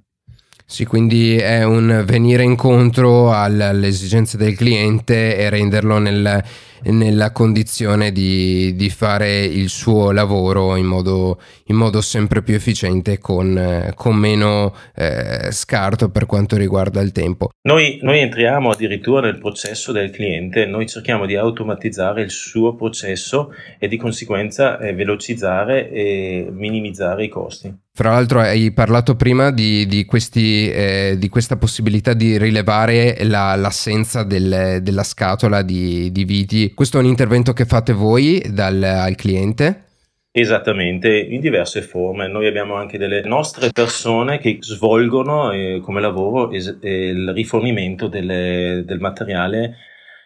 Sì, 0.69 0.83
quindi 0.83 1.37
è 1.37 1.63
un 1.63 2.03
venire 2.05 2.43
incontro 2.43 3.31
alle 3.31 3.87
esigenze 3.87 4.35
del 4.35 4.53
cliente 4.53 5.37
e 5.37 5.49
renderlo 5.49 5.97
nel, 5.97 6.43
nella 6.83 7.31
condizione 7.31 8.11
di, 8.11 8.75
di, 8.75 8.89
fare 8.89 9.45
il 9.45 9.69
suo 9.69 10.11
lavoro 10.11 10.75
in 10.75 10.85
modo, 10.85 11.39
in 11.67 11.77
modo 11.77 12.01
sempre 12.01 12.41
più 12.41 12.53
efficiente 12.53 13.17
con, 13.17 13.93
con 13.95 14.17
meno 14.17 14.75
eh, 14.93 15.53
scarto 15.53 16.09
per 16.09 16.25
quanto 16.25 16.57
riguarda 16.57 16.99
il 16.99 17.13
tempo. 17.13 17.51
Noi, 17.61 17.99
noi 18.01 18.19
entriamo 18.19 18.69
addirittura 18.69 19.21
nel 19.21 19.37
processo 19.37 19.93
del 19.93 20.11
cliente, 20.11 20.65
noi 20.65 20.85
cerchiamo 20.85 21.25
di 21.25 21.37
automatizzare 21.37 22.21
il 22.21 22.29
suo 22.29 22.75
processo 22.75 23.53
e 23.79 23.87
di 23.87 23.95
conseguenza 23.95 24.77
eh, 24.79 24.93
velocizzare 24.93 25.89
e 25.89 26.49
minimizzare 26.51 27.23
i 27.23 27.29
costi. 27.29 27.73
Fra 27.97 28.11
l'altro 28.11 28.41
hai 28.41 28.71
parlato 28.71 29.15
prima 29.15 29.49
di, 29.49 29.87
di, 29.87 30.05
questi, 30.05 30.69
eh, 30.69 31.15
di 31.17 31.29
questa 31.29 31.57
possibilità 31.57 32.13
di 32.13 32.37
rilevare 32.37 33.17
la, 33.23 33.55
l'assenza 33.55 34.21
del, 34.21 34.83
della 34.83 35.01
scatola 35.01 35.63
di, 35.63 36.11
di, 36.11 36.23
viti. 36.23 36.75
Questo 36.75 36.97
è 36.97 37.01
un 37.01 37.07
intervento 37.07 37.53
che 37.53 37.65
fate 37.65 37.93
voi 37.93 38.39
dal, 38.51 38.83
al 38.83 39.15
cliente? 39.15 39.85
Esattamente, 40.29 41.09
in 41.09 41.41
diverse 41.41 41.81
forme. 41.81 42.27
Noi 42.27 42.45
abbiamo 42.45 42.75
anche 42.75 42.99
delle 42.99 43.23
nostre 43.23 43.71
persone 43.71 44.37
che 44.37 44.59
svolgono 44.59 45.51
eh, 45.51 45.79
come 45.81 45.99
lavoro 45.99 46.51
es- 46.51 46.77
eh, 46.79 47.07
il 47.07 47.33
rifornimento 47.33 48.07
delle, 48.07 48.83
del 48.85 48.99
materiale 48.99 49.75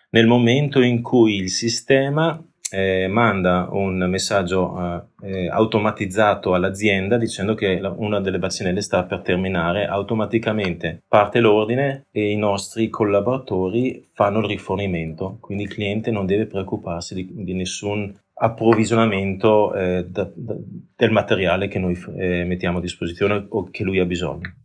nel 0.10 0.28
momento 0.28 0.82
in 0.82 1.02
cui 1.02 1.38
il 1.38 1.50
sistema 1.50 2.38
eh, 2.72 3.08
manda 3.08 3.68
un 3.72 3.98
messaggio 4.10 5.10
eh, 5.22 5.48
automatizzato 5.50 6.54
all'azienda 6.54 7.18
dicendo 7.18 7.54
che 7.54 7.80
una 7.98 8.20
delle 8.22 8.40
bacinelle 8.40 8.82
sta 8.82 9.04
per 9.04 9.22
terminare, 9.22 9.86
automaticamente 9.86 11.04
parte 11.08 11.40
l'ordine 11.40 12.06
e 12.12 12.32
i 12.32 12.38
nostri 12.38 12.90
collaboratori 12.90 14.10
fanno 14.14 14.40
il 14.40 14.46
rifornimento, 14.46 15.38
quindi 15.42 15.64
il 15.64 15.70
cliente 15.70 16.12
non 16.12 16.26
deve 16.26 16.46
preoccuparsi 16.46 17.14
di, 17.14 17.30
di 17.32 17.54
nessun 17.54 18.14
approvvigionamento 18.34 19.74
eh, 19.74 20.06
da, 20.08 20.30
da, 20.34 20.56
del 20.96 21.12
materiale 21.12 21.68
che 21.68 21.78
noi 21.78 22.00
eh, 22.18 22.44
mettiamo 22.46 22.80
a 22.80 22.82
disposizione 22.82 23.46
o 23.50 23.70
che 23.70 23.84
lui 23.84 24.00
ha 24.00 24.06
bisogno. 24.06 24.56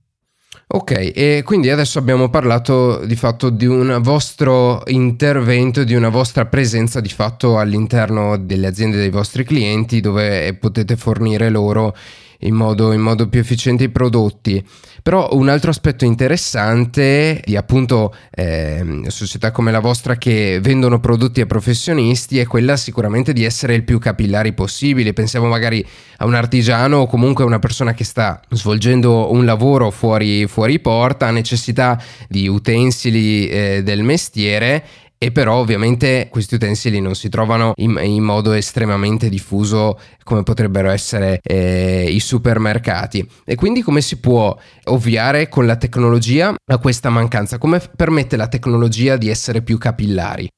Ok, 0.69 1.13
e 1.15 1.43
quindi 1.45 1.71
adesso 1.71 2.01
abbiamo 2.01 2.29
parlato 2.29 3.05
di 3.07 3.15
fatto 3.15 3.51
di 3.51 3.67
un 3.67 4.01
vostro 4.03 4.83
intervento, 4.87 5.85
di 5.85 5.95
una 5.95 6.09
vostra 6.09 6.47
presenza 6.47 7.01
di 7.01 7.09
fatto 7.09 7.57
all'interno 7.57 8.37
delle 8.37 8.67
aziende 8.67 8.97
dei 8.97 9.11
vostri 9.11 9.45
clienti 9.45 10.01
dove 10.01 10.55
potete 10.55 10.97
fornire 10.97 11.51
loro 11.51 11.95
in 12.41 12.55
modo, 12.55 12.93
in 12.93 13.01
modo 13.01 13.29
più 13.29 13.41
efficiente 13.41 13.85
i 13.85 13.89
prodotti. 13.89 14.65
Però 15.03 15.29
un 15.33 15.49
altro 15.49 15.71
aspetto 15.71 16.05
interessante 16.05 17.41
di 17.45 17.57
appunto 17.57 18.15
eh, 18.35 19.03
società 19.07 19.53
come 19.53 19.71
la 19.71 19.79
vostra 19.79 20.17
che 20.17 20.59
vendono 20.61 20.99
prodotti 20.99 21.41
a 21.41 21.47
professionisti 21.47 22.41
è 22.41 22.47
quella 22.47 22.77
sicuramente 22.77 23.33
di 23.33 23.45
essere 23.45 23.75
il 23.75 23.85
più 23.85 24.01
capillari 24.01 24.53
possibile. 24.53 25.13
Pensiamo 25.13 25.47
magari 25.47 25.87
a 26.19 26.25
un 26.25 26.35
artigiano 26.35 26.99
o 26.99 27.07
comunque 27.07 27.45
a 27.45 27.47
una 27.47 27.61
persona 27.61 27.95
che 27.95 28.05
sta 28.05 28.41
svolgendo 28.51 29.33
un 29.33 29.45
lavoro 29.45 29.91
fuori, 29.91 30.47
fuori 30.49 30.81
porta, 30.81 31.29
ha 31.29 31.31
necessità 31.31 32.03
di 32.29 32.49
utensili 32.49 33.49
eh, 33.49 33.83
del 33.85 34.03
mestiere 34.03 34.85
e 35.19 35.33
però 35.33 35.57
ovviamente 35.57 36.29
questi 36.31 36.57
utensili 36.57 37.01
non 37.01 37.15
si 37.15 37.29
trovano 37.29 37.73
in, 37.77 37.99
in 38.03 38.23
modo 38.23 38.53
estremamente 38.53 39.29
diffuso 39.29 39.99
come 40.23 40.43
potrebbero 40.43 40.91
essere 40.91 41.41
eh, 41.43 42.07
i 42.09 42.21
supermercati. 42.21 43.27
E 43.45 43.55
quindi 43.55 43.83
come 43.83 44.01
si 44.01 44.21
può 44.21 44.57
ovviare 44.85 45.49
con 45.49 45.67
la 45.67 45.77
tecnologia 45.77 46.55
a 46.65 46.79
questa 46.79 47.09
mancanza? 47.09 47.59
Come 47.59 47.81
permette 47.95 48.37
la 48.37 48.49
tecnologia 48.49 49.17
di 49.17 49.29
essere 49.29 49.63
più 49.63 49.79
capillari? 49.79 50.49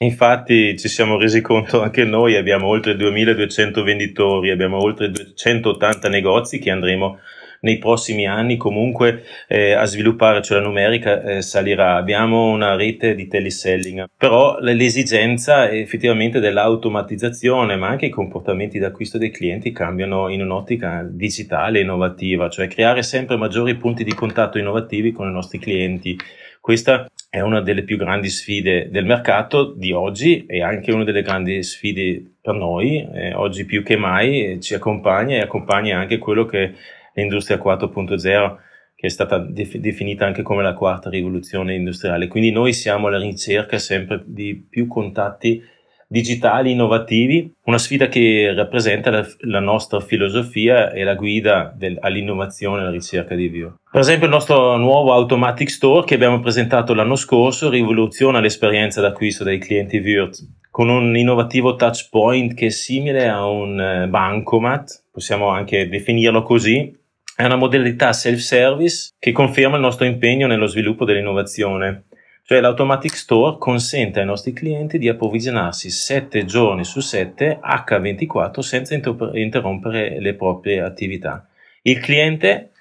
Infatti 0.00 0.78
ci 0.78 0.88
siamo 0.88 1.18
resi 1.18 1.40
conto 1.40 1.82
anche 1.82 2.04
noi, 2.04 2.36
abbiamo 2.36 2.68
oltre 2.68 2.94
2200 2.94 3.82
venditori, 3.82 4.50
abbiamo 4.50 4.80
oltre 4.80 5.10
280 5.10 6.08
negozi 6.08 6.60
che 6.60 6.70
andremo 6.70 7.18
nei 7.60 7.78
prossimi 7.78 8.26
anni 8.26 8.56
comunque 8.56 9.24
eh, 9.48 9.72
a 9.72 9.84
sviluppare, 9.84 10.42
cioè 10.42 10.58
la 10.58 10.64
numerica 10.64 11.22
eh, 11.22 11.42
salirà. 11.42 11.96
Abbiamo 11.96 12.50
una 12.50 12.76
rete 12.76 13.14
di 13.14 13.26
teleselling, 13.26 14.06
però 14.16 14.58
l'esigenza 14.60 15.70
effettivamente 15.70 16.40
dell'automatizzazione, 16.40 17.76
ma 17.76 17.88
anche 17.88 18.06
i 18.06 18.10
comportamenti 18.10 18.78
d'acquisto 18.78 19.18
dei 19.18 19.30
clienti 19.30 19.72
cambiano 19.72 20.28
in 20.28 20.42
un'ottica 20.42 21.06
digitale 21.08 21.80
innovativa, 21.80 22.48
cioè 22.48 22.68
creare 22.68 23.02
sempre 23.02 23.36
maggiori 23.36 23.74
punti 23.76 24.04
di 24.04 24.14
contatto 24.14 24.58
innovativi 24.58 25.12
con 25.12 25.28
i 25.28 25.32
nostri 25.32 25.58
clienti. 25.58 26.16
Questa 26.60 27.08
è 27.30 27.40
una 27.40 27.60
delle 27.60 27.82
più 27.82 27.96
grandi 27.96 28.30
sfide 28.30 28.88
del 28.90 29.04
mercato 29.04 29.72
di 29.72 29.92
oggi 29.92 30.46
e 30.46 30.62
anche 30.62 30.92
una 30.92 31.04
delle 31.04 31.22
grandi 31.22 31.62
sfide 31.62 32.22
per 32.40 32.54
noi, 32.54 33.06
eh, 33.12 33.34
oggi 33.34 33.66
più 33.66 33.82
che 33.82 33.96
mai 33.96 34.44
eh, 34.44 34.60
ci 34.60 34.74
accompagna 34.74 35.36
e 35.36 35.40
accompagna 35.40 35.98
anche 35.98 36.16
quello 36.18 36.46
che 36.46 36.72
l'industria 37.20 37.58
4.0 37.58 38.56
che 38.94 39.06
è 39.06 39.10
stata 39.10 39.38
def- 39.38 39.76
definita 39.76 40.26
anche 40.26 40.42
come 40.42 40.62
la 40.62 40.74
quarta 40.74 41.08
rivoluzione 41.08 41.74
industriale. 41.74 42.26
Quindi 42.26 42.50
noi 42.50 42.72
siamo 42.72 43.06
alla 43.06 43.18
ricerca 43.18 43.78
sempre 43.78 44.24
di 44.26 44.66
più 44.68 44.88
contatti 44.88 45.62
digitali 46.10 46.72
innovativi, 46.72 47.52
una 47.66 47.78
sfida 47.78 48.08
che 48.08 48.52
rappresenta 48.56 49.10
la, 49.10 49.24
la 49.40 49.60
nostra 49.60 50.00
filosofia 50.00 50.90
e 50.90 51.04
la 51.04 51.14
guida 51.14 51.72
del, 51.76 51.96
all'innovazione 52.00 52.78
e 52.78 52.80
alla 52.80 52.90
ricerca 52.90 53.36
di 53.36 53.46
Vio. 53.46 53.76
Per 53.88 54.00
esempio 54.00 54.26
il 54.26 54.32
nostro 54.32 54.76
nuovo 54.78 55.12
Automatic 55.12 55.70
Store 55.70 56.04
che 56.04 56.14
abbiamo 56.14 56.40
presentato 56.40 56.92
l'anno 56.92 57.14
scorso 57.14 57.70
rivoluziona 57.70 58.40
l'esperienza 58.40 59.00
d'acquisto 59.00 59.44
dei 59.44 59.58
clienti 59.58 60.00
Virt 60.00 60.56
con 60.78 60.88
un 60.88 61.16
innovativo 61.16 61.74
touch 61.74 62.08
point 62.08 62.54
che 62.54 62.66
è 62.66 62.70
simile 62.70 63.28
a 63.28 63.44
un 63.46 63.80
eh, 63.80 64.06
bancomat, 64.06 65.06
possiamo 65.10 65.48
anche 65.48 65.88
definirlo 65.88 66.42
così, 66.42 66.96
è 67.38 67.44
una 67.44 67.54
modalità 67.54 68.12
self-service 68.12 69.12
che 69.16 69.30
conferma 69.30 69.76
il 69.76 69.80
nostro 69.80 70.04
impegno 70.04 70.48
nello 70.48 70.66
sviluppo 70.66 71.04
dell'innovazione. 71.04 72.06
Cioè 72.42 72.60
l'Automatic 72.60 73.14
Store 73.14 73.58
consente 73.58 74.18
ai 74.18 74.26
nostri 74.26 74.52
clienti 74.52 74.98
di 74.98 75.08
approvvigionarsi 75.08 75.88
7 75.88 76.44
giorni 76.44 76.82
su 76.82 76.98
7 76.98 77.60
H24 77.62 78.58
senza 78.58 79.00
interrompere 79.34 80.18
le 80.18 80.34
proprie 80.34 80.80
attività. 80.80 81.46
Il 81.82 82.00
cliente 82.00 82.72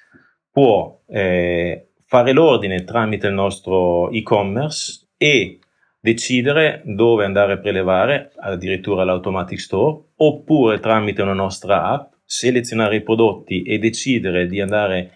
può 0.51 1.01
eh, 1.07 1.89
fare 2.07 2.31
l'ordine 2.31 2.83
tramite 2.83 3.27
il 3.27 3.33
nostro 3.33 4.09
e-commerce 4.09 5.09
e 5.17 5.59
decidere 5.99 6.81
dove 6.83 7.25
andare 7.25 7.53
a 7.53 7.57
prelevare, 7.57 8.31
addirittura 8.39 9.03
l'Automatic 9.03 9.59
Store, 9.59 10.01
oppure 10.15 10.79
tramite 10.79 11.21
una 11.21 11.33
nostra 11.33 11.83
app 11.83 12.15
selezionare 12.27 12.97
i 12.97 13.03
prodotti 13.03 13.63
e 13.63 13.79
decidere 13.79 14.47
di 14.47 14.59
andare 14.59 15.11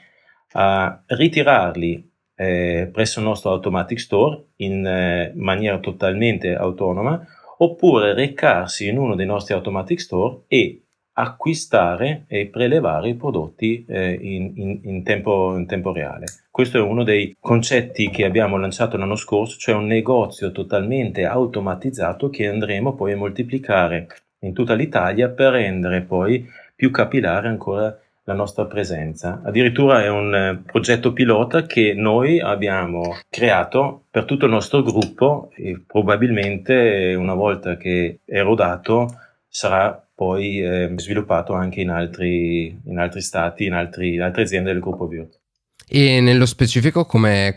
a 0.53 1.03
ritirarli 1.05 2.09
eh, 2.35 2.89
presso 2.91 3.19
il 3.19 3.25
nostro 3.25 3.51
Automatic 3.51 3.99
Store 3.99 4.45
in 4.57 4.85
eh, 4.85 5.33
maniera 5.35 5.77
totalmente 5.79 6.55
autonoma, 6.55 7.23
oppure 7.57 8.13
recarsi 8.13 8.87
in 8.87 8.97
uno 8.97 9.15
dei 9.15 9.25
nostri 9.25 9.53
Automatic 9.53 9.99
Store 9.99 10.43
e 10.47 10.81
acquistare 11.13 12.23
e 12.27 12.47
prelevare 12.47 13.09
i 13.09 13.15
prodotti 13.15 13.85
eh, 13.87 14.13
in, 14.13 14.53
in, 14.55 14.79
in, 14.83 15.03
tempo, 15.03 15.55
in, 15.55 15.67
tempo, 15.67 15.91
reale. 15.91 16.25
Questo 16.49 16.77
è 16.77 16.81
uno 16.81 17.03
dei 17.03 17.35
concetti 17.39 18.09
che 18.09 18.23
abbiamo 18.23 18.57
lanciato 18.57 18.97
l'anno 18.97 19.15
scorso, 19.15 19.57
cioè 19.57 19.75
un 19.75 19.85
negozio 19.85 20.51
totalmente 20.51 21.25
automatizzato 21.25 22.29
che 22.29 22.47
andremo 22.47 22.95
poi 22.95 23.11
a 23.11 23.17
moltiplicare 23.17 24.07
in 24.39 24.53
tutta 24.53 24.73
l'Italia 24.73 25.29
per 25.29 25.51
rendere 25.51 26.01
poi 26.01 26.47
più 26.81 26.89
capillare 26.89 27.47
ancora 27.47 27.95
la 28.23 28.33
nostra 28.33 28.65
presenza. 28.65 29.43
Addirittura 29.45 30.03
è 30.03 30.09
un 30.09 30.33
eh, 30.33 30.63
progetto 30.65 31.13
pilota 31.13 31.67
che 31.67 31.93
noi 31.93 32.39
abbiamo 32.39 33.17
creato 33.29 34.05
per 34.09 34.25
tutto 34.25 34.45
il 34.45 34.51
nostro 34.51 34.81
gruppo 34.81 35.51
e 35.55 35.79
probabilmente 35.85 37.13
una 37.15 37.35
volta 37.35 37.77
che 37.77 38.21
è 38.25 38.41
rodato 38.41 39.09
sarà 39.47 40.03
poi 40.15 40.59
eh, 40.59 40.91
sviluppato 40.95 41.53
anche 41.53 41.81
in 41.81 41.91
altri, 41.91 42.75
in 42.85 42.97
altri 42.97 43.21
stati, 43.21 43.65
in, 43.65 43.73
altri, 43.73 44.15
in, 44.15 44.23
altre 44.23 44.41
aziende 44.41 44.71
del 44.71 44.81
gruppo 44.81 45.05
Virt. 45.05 45.39
E 45.87 46.19
nello 46.19 46.47
specifico 46.47 47.05
come, 47.05 47.53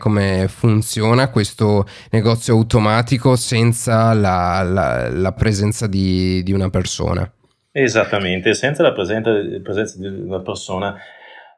funziona 0.49 1.31
questo 1.31 1.87
negozio 2.11 2.53
automatico 2.53 3.35
senza 3.35 4.13
la, 4.13 4.61
la, 4.61 5.09
la 5.09 5.31
presenza 5.31 5.87
di, 5.87 6.43
di, 6.43 6.51
una 6.51 6.69
persona? 6.69 7.27
Esattamente, 7.77 8.53
senza 8.53 8.83
la 8.83 8.93
presenza, 8.93 9.33
presenza 9.61 9.99
di 9.99 10.07
una 10.07 10.39
persona. 10.39 10.95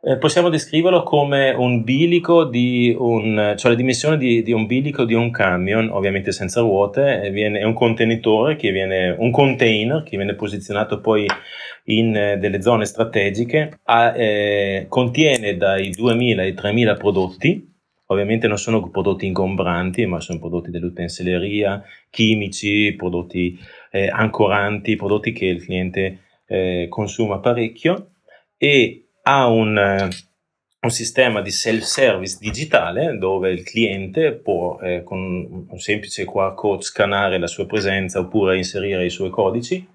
Eh, 0.01 0.17
possiamo 0.17 0.49
descriverlo 0.49 1.03
come 1.03 1.51
un 1.51 1.83
bilico 1.83 2.43
di 2.45 2.95
un, 2.97 3.53
cioè 3.55 3.69
la 3.69 3.77
dimensione 3.77 4.17
di, 4.17 4.41
di, 4.41 4.51
un 4.51 4.65
bilico 4.65 5.03
di 5.03 5.13
un 5.13 5.29
camion, 5.29 5.89
ovviamente 5.91 6.31
senza 6.31 6.61
ruote, 6.61 7.29
viene, 7.29 7.59
è 7.59 7.63
un 7.65 7.75
contenitore 7.75 8.55
che 8.55 8.71
viene, 8.71 9.15
un 9.15 9.29
container 9.29 10.01
che 10.01 10.17
viene 10.17 10.33
posizionato 10.33 11.01
poi 11.01 11.27
in 11.83 12.15
eh, 12.15 12.37
delle 12.37 12.63
zone 12.63 12.85
strategiche, 12.85 13.77
ha, 13.83 14.17
eh, 14.17 14.87
contiene 14.89 15.55
dai 15.55 15.91
2000 15.91 16.41
ai 16.41 16.55
3000 16.55 16.95
prodotti, 16.95 17.76
ovviamente 18.07 18.47
non 18.47 18.57
sono 18.57 18.89
prodotti 18.89 19.25
ingombranti, 19.25 20.05
ma 20.05 20.19
sono 20.19 20.39
prodotti 20.39 20.69
dell'utensileria, 20.69 21.83
chimici, 22.09 22.93
prodotti 22.97 23.57
eh, 23.91 24.07
ancoranti, 24.09 24.95
prodotti 24.95 25.31
che 25.31 25.45
il 25.45 25.63
cliente 25.63 26.19
eh, 26.47 26.87
consuma 26.89 27.39
parecchio 27.39 28.11
e 28.57 29.07
ha 29.23 29.47
un, 29.47 29.77
eh, 29.77 30.09
un 30.79 30.89
sistema 30.89 31.41
di 31.41 31.51
self-service 31.51 32.37
digitale 32.39 33.17
dove 33.17 33.51
il 33.51 33.63
cliente 33.63 34.33
può 34.33 34.79
eh, 34.79 35.03
con 35.03 35.67
un 35.69 35.79
semplice 35.79 36.25
QR 36.25 36.53
code 36.53 36.83
scannare 36.83 37.37
la 37.37 37.47
sua 37.47 37.65
presenza 37.65 38.19
oppure 38.19 38.57
inserire 38.57 39.05
i 39.05 39.09
suoi 39.09 39.29
codici 39.29 39.85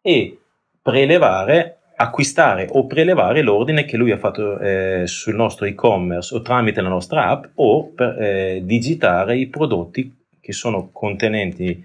e 0.00 0.38
prelevare, 0.80 1.75
acquistare 1.96 2.68
o 2.70 2.86
prelevare 2.86 3.42
l'ordine 3.42 3.84
che 3.84 3.96
lui 3.96 4.10
ha 4.10 4.18
fatto 4.18 4.58
eh, 4.58 5.02
sul 5.06 5.34
nostro 5.34 5.66
e-commerce 5.66 6.34
o 6.34 6.42
tramite 6.42 6.80
la 6.82 6.88
nostra 6.88 7.28
app 7.28 7.44
o 7.54 7.92
per 7.92 8.20
eh, 8.20 8.60
digitare 8.64 9.38
i 9.38 9.48
prodotti 9.48 10.14
che 10.40 10.52
sono 10.52 10.90
contenenti 10.92 11.84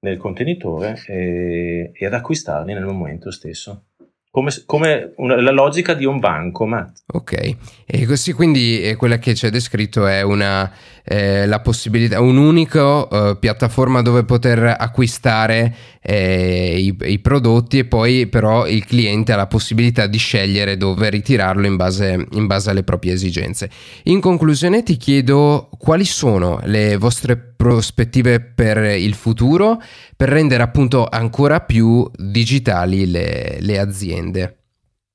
nel 0.00 0.16
contenitore 0.16 1.00
eh, 1.06 1.90
e 1.92 2.06
ad 2.06 2.14
acquistarli 2.14 2.72
nel 2.72 2.84
momento 2.84 3.30
stesso 3.30 3.89
come, 4.30 4.52
come 4.64 5.12
una, 5.16 5.40
la 5.40 5.50
logica 5.50 5.94
di 5.94 6.04
un 6.04 6.18
banco. 6.18 6.66
Matt. 6.66 6.98
Ok, 7.12 7.56
e 7.84 8.06
così 8.06 8.32
quindi 8.32 8.80
eh, 8.82 8.96
quella 8.96 9.18
che 9.18 9.32
c'è 9.32 9.50
descritto 9.50 10.06
è 10.06 10.22
una, 10.22 10.70
eh, 11.04 11.46
la 11.46 11.60
possibilità, 11.60 12.20
un'unica 12.20 13.08
eh, 13.08 13.36
piattaforma 13.40 14.00
dove 14.00 14.24
poter 14.24 14.76
acquistare 14.78 15.74
eh, 16.00 16.76
i, 16.78 16.96
i, 17.12 17.18
prodotti 17.18 17.78
e 17.78 17.84
poi 17.84 18.28
però 18.28 18.66
il 18.66 18.84
cliente 18.84 19.32
ha 19.32 19.36
la 19.36 19.48
possibilità 19.48 20.06
di 20.06 20.18
scegliere 20.18 20.76
dove 20.76 21.10
ritirarlo 21.10 21.66
in 21.66 21.76
base, 21.76 22.26
in 22.32 22.46
base 22.46 22.70
alle 22.70 22.84
proprie 22.84 23.12
esigenze. 23.12 23.68
In 24.04 24.20
conclusione 24.20 24.84
ti 24.84 24.96
chiedo 24.96 25.68
quali 25.78 26.04
sono 26.04 26.60
le 26.64 26.96
vostre 26.96 27.36
prospettive 27.36 28.40
per 28.40 28.78
il 28.78 29.12
futuro 29.14 29.82
per 30.16 30.30
rendere 30.30 30.62
appunto 30.62 31.06
ancora 31.06 31.60
più 31.60 32.08
digitali 32.16 33.10
le, 33.10 33.58
le 33.60 33.78
aziende. 33.78 34.19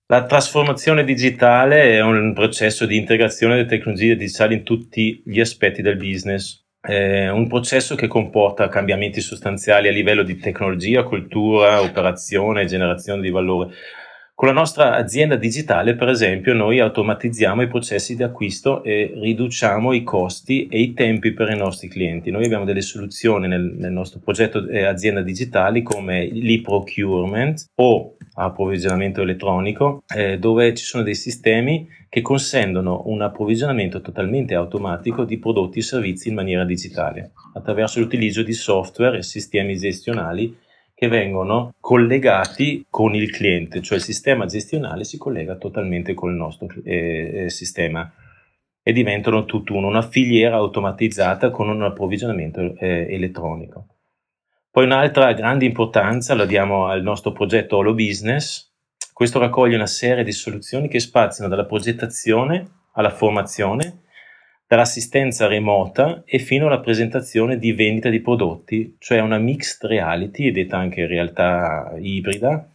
La 0.08 0.26
trasformazione 0.26 1.04
digitale 1.04 1.94
è 1.94 2.02
un 2.02 2.34
processo 2.34 2.86
di 2.86 2.96
integrazione 2.96 3.56
delle 3.56 3.68
tecnologie 3.68 4.16
digitali 4.16 4.54
in 4.56 4.64
tutti 4.64 5.24
gli 5.26 5.40
aspetti 5.40 5.82
del 5.82 5.98
business. 5.98 6.64
È 6.80 7.30
un 7.30 7.48
processo 7.48 7.96
che 7.96 8.08
comporta 8.08 8.68
cambiamenti 8.68 9.20
sostanziali 9.20 9.88
a 9.88 9.92
livello 9.92 10.22
di 10.22 10.38
tecnologia, 10.38 11.04
cultura, 11.04 11.82
operazione 11.82 12.62
e 12.62 12.66
generazione 12.66 13.22
di 13.22 13.32
valore. 13.32 13.74
Con 14.38 14.50
la 14.50 14.54
nostra 14.54 14.98
azienda 14.98 15.38
digitale, 15.38 15.96
per 15.96 16.10
esempio, 16.10 16.54
noi 16.54 16.82
automatizziamo 16.82 17.62
i 17.62 17.70
processi 17.70 18.18
di 18.18 18.24
acquisto 18.24 18.84
e 18.84 19.14
riduciamo 19.16 19.94
i 19.94 20.04
costi 20.04 20.68
e 20.68 20.82
i 20.82 20.94
tempi 20.94 21.32
per 21.32 21.52
i 21.52 21.56
nostri 21.56 21.88
clienti. 21.88 22.32
Noi 22.32 22.44
abbiamo 22.44 22.66
delle 22.66 22.82
soluzioni 22.82 23.48
nel, 23.48 23.62
nel 23.78 23.94
nostro 23.94 24.20
progetto 24.20 24.68
eh, 24.68 24.84
azienda 24.84 25.22
digitali 25.22 25.84
come 25.84 26.26
l'e-procurement 26.26 27.70
o 27.76 28.18
approvvigionamento 28.34 29.22
elettronico, 29.22 30.04
eh, 30.14 30.38
dove 30.38 30.74
ci 30.74 30.84
sono 30.84 31.04
dei 31.04 31.16
sistemi 31.16 31.88
che 32.10 32.22
consentono 32.22 33.04
un 33.06 33.22
approvvigionamento 33.22 34.02
totalmente 34.02 34.54
automatico 34.54 35.24
di 35.24 35.40
prodotti 35.40 35.80
e 35.80 35.84
servizi 35.84 36.28
in 36.28 36.36
maniera 36.36 36.66
digitale 36.66 37.32
attraverso 37.54 38.02
l'utilizzo 38.02 38.44
di 38.44 38.52
software 38.52 39.20
e 39.20 39.24
sistemi 39.24 39.78
gestionali 39.78 40.64
che 41.06 41.08
vengono 41.08 41.74
collegati 41.80 42.86
con 42.90 43.14
il 43.14 43.30
cliente, 43.32 43.82
cioè 43.82 43.98
il 43.98 44.04
sistema 44.04 44.46
gestionale 44.46 45.04
si 45.04 45.18
collega 45.18 45.56
totalmente 45.56 46.14
con 46.14 46.32
il 46.32 46.36
nostro 46.36 46.68
eh, 46.84 47.44
eh, 47.46 47.50
sistema 47.50 48.12
e 48.82 48.92
diventano 48.92 49.46
tutt'uno, 49.46 49.88
una 49.88 50.02
filiera 50.02 50.56
automatizzata 50.56 51.52
con 51.52 51.70
un 51.70 51.84
approvvigionamento 51.84 52.76
eh, 52.78 53.08
elettronico. 53.10 53.88
Poi 54.70 54.86
un'altra 54.86 55.32
grande 55.34 55.66
importanza 55.66 56.36
la 56.36 56.46
diamo 56.46 56.88
al 56.88 57.02
nostro 57.02 57.32
progetto 57.32 57.78
Holo 57.78 57.94
Business. 57.94 58.72
Questo 59.14 59.40
raccoglie 59.40 59.76
una 59.76 59.88
serie 59.88 60.24
di 60.24 60.34
soluzioni 60.34 60.88
che 60.88 61.00
spaziano 61.00 61.50
dalla 61.50 61.66
progettazione 61.66 62.68
alla 62.94 63.12
formazione 63.12 64.02
dall'assistenza 64.68 65.48
remota 65.48 66.24
e 66.26 66.40
fino 66.40 66.68
alla 66.68 66.80
presentazione 66.80 67.58
di 67.58 67.74
vendita 67.74 68.10
di 68.10 68.22
prodotti, 68.22 68.96
cioè 69.00 69.20
una 69.20 69.38
mixed 69.38 69.90
reality, 69.90 70.52
detta 70.52 70.78
anche 70.78 71.06
realtà 71.06 71.94
ibrida. 72.00 72.70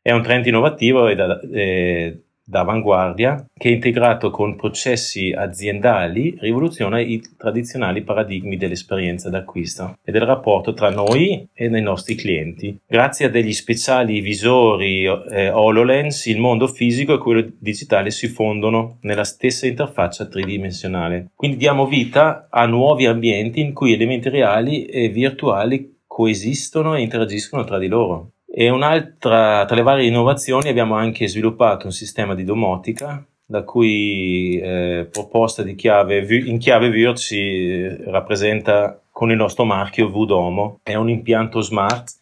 È 0.00 0.12
un 0.12 0.22
trend 0.22 0.46
innovativo 0.46 1.08
e 1.08 1.14
da, 1.14 1.40
eh, 1.52 2.25
d'avanguardia 2.46 3.44
che 3.52 3.70
integrato 3.70 4.30
con 4.30 4.54
processi 4.54 5.32
aziendali 5.36 6.36
rivoluziona 6.40 7.00
i 7.00 7.20
tradizionali 7.36 8.02
paradigmi 8.02 8.56
dell'esperienza 8.56 9.28
d'acquisto 9.28 9.98
e 10.04 10.12
del 10.12 10.22
rapporto 10.22 10.72
tra 10.72 10.90
noi 10.90 11.48
e 11.52 11.64
i 11.66 11.82
nostri 11.82 12.14
clienti. 12.14 12.78
Grazie 12.86 13.26
a 13.26 13.30
degli 13.30 13.52
speciali 13.52 14.20
visori 14.20 15.04
eh, 15.04 15.50
HoloLens, 15.50 16.26
il 16.26 16.38
mondo 16.38 16.68
fisico 16.68 17.14
e 17.14 17.18
quello 17.18 17.44
digitale 17.58 18.10
si 18.10 18.28
fondono 18.28 18.98
nella 19.00 19.24
stessa 19.24 19.66
interfaccia 19.66 20.26
tridimensionale. 20.26 21.30
Quindi 21.34 21.56
diamo 21.56 21.86
vita 21.86 22.46
a 22.48 22.64
nuovi 22.66 23.06
ambienti 23.06 23.60
in 23.60 23.72
cui 23.72 23.92
elementi 23.92 24.28
reali 24.28 24.84
e 24.86 25.08
virtuali 25.08 25.94
coesistono 26.06 26.94
e 26.94 27.02
interagiscono 27.02 27.64
tra 27.64 27.78
di 27.78 27.88
loro. 27.88 28.30
E 28.58 28.70
un'altra, 28.70 29.66
tra 29.66 29.76
le 29.76 29.82
varie 29.82 30.06
innovazioni 30.06 30.70
abbiamo 30.70 30.94
anche 30.94 31.28
sviluppato 31.28 31.84
un 31.84 31.92
sistema 31.92 32.34
di 32.34 32.42
domotica 32.42 33.22
la 33.48 33.62
cui 33.64 34.58
eh, 34.58 35.06
proposta 35.12 35.62
chiave 35.62 36.24
in 36.38 36.56
chiave 36.56 36.88
VIRT 36.88 37.18
si 37.18 37.38
eh, 37.38 38.10
rappresenta 38.10 38.98
con 39.10 39.30
il 39.30 39.36
nostro 39.36 39.64
marchio 39.64 40.08
VDomo. 40.08 40.80
È 40.82 40.94
un 40.94 41.10
impianto 41.10 41.60
smart 41.60 42.14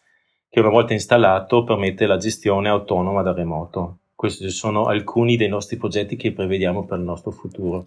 che 0.49 0.59
una 0.59 0.67
volta 0.67 0.91
installato 0.91 1.63
permette 1.63 2.05
la 2.05 2.17
gestione 2.17 2.67
autonoma 2.67 3.21
da 3.21 3.31
remoto. 3.31 3.99
Questi 4.13 4.49
sono 4.49 4.87
alcuni 4.87 5.37
dei 5.37 5.47
nostri 5.47 5.77
progetti 5.77 6.17
che 6.17 6.33
prevediamo 6.33 6.83
per 6.83 6.99
il 6.99 7.05
nostro 7.05 7.31
futuro. 7.31 7.85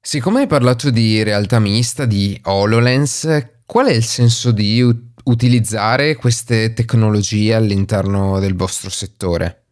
Siccome 0.00 0.42
hai 0.42 0.46
parlato 0.46 0.90
di 0.90 1.24
realtà 1.24 1.58
mista, 1.58 2.04
di 2.04 2.38
HoloLens, 2.44 3.62
qual 3.66 3.86
è 3.86 3.92
il 3.92 4.04
senso 4.04 4.52
di 4.52 4.80
utilizzare 4.80 5.13
queste 6.16 6.74
tecnologie 6.74 7.54
all'interno 7.54 8.38
del 8.40 8.54
vostro 8.54 8.90
settore? 8.90 9.62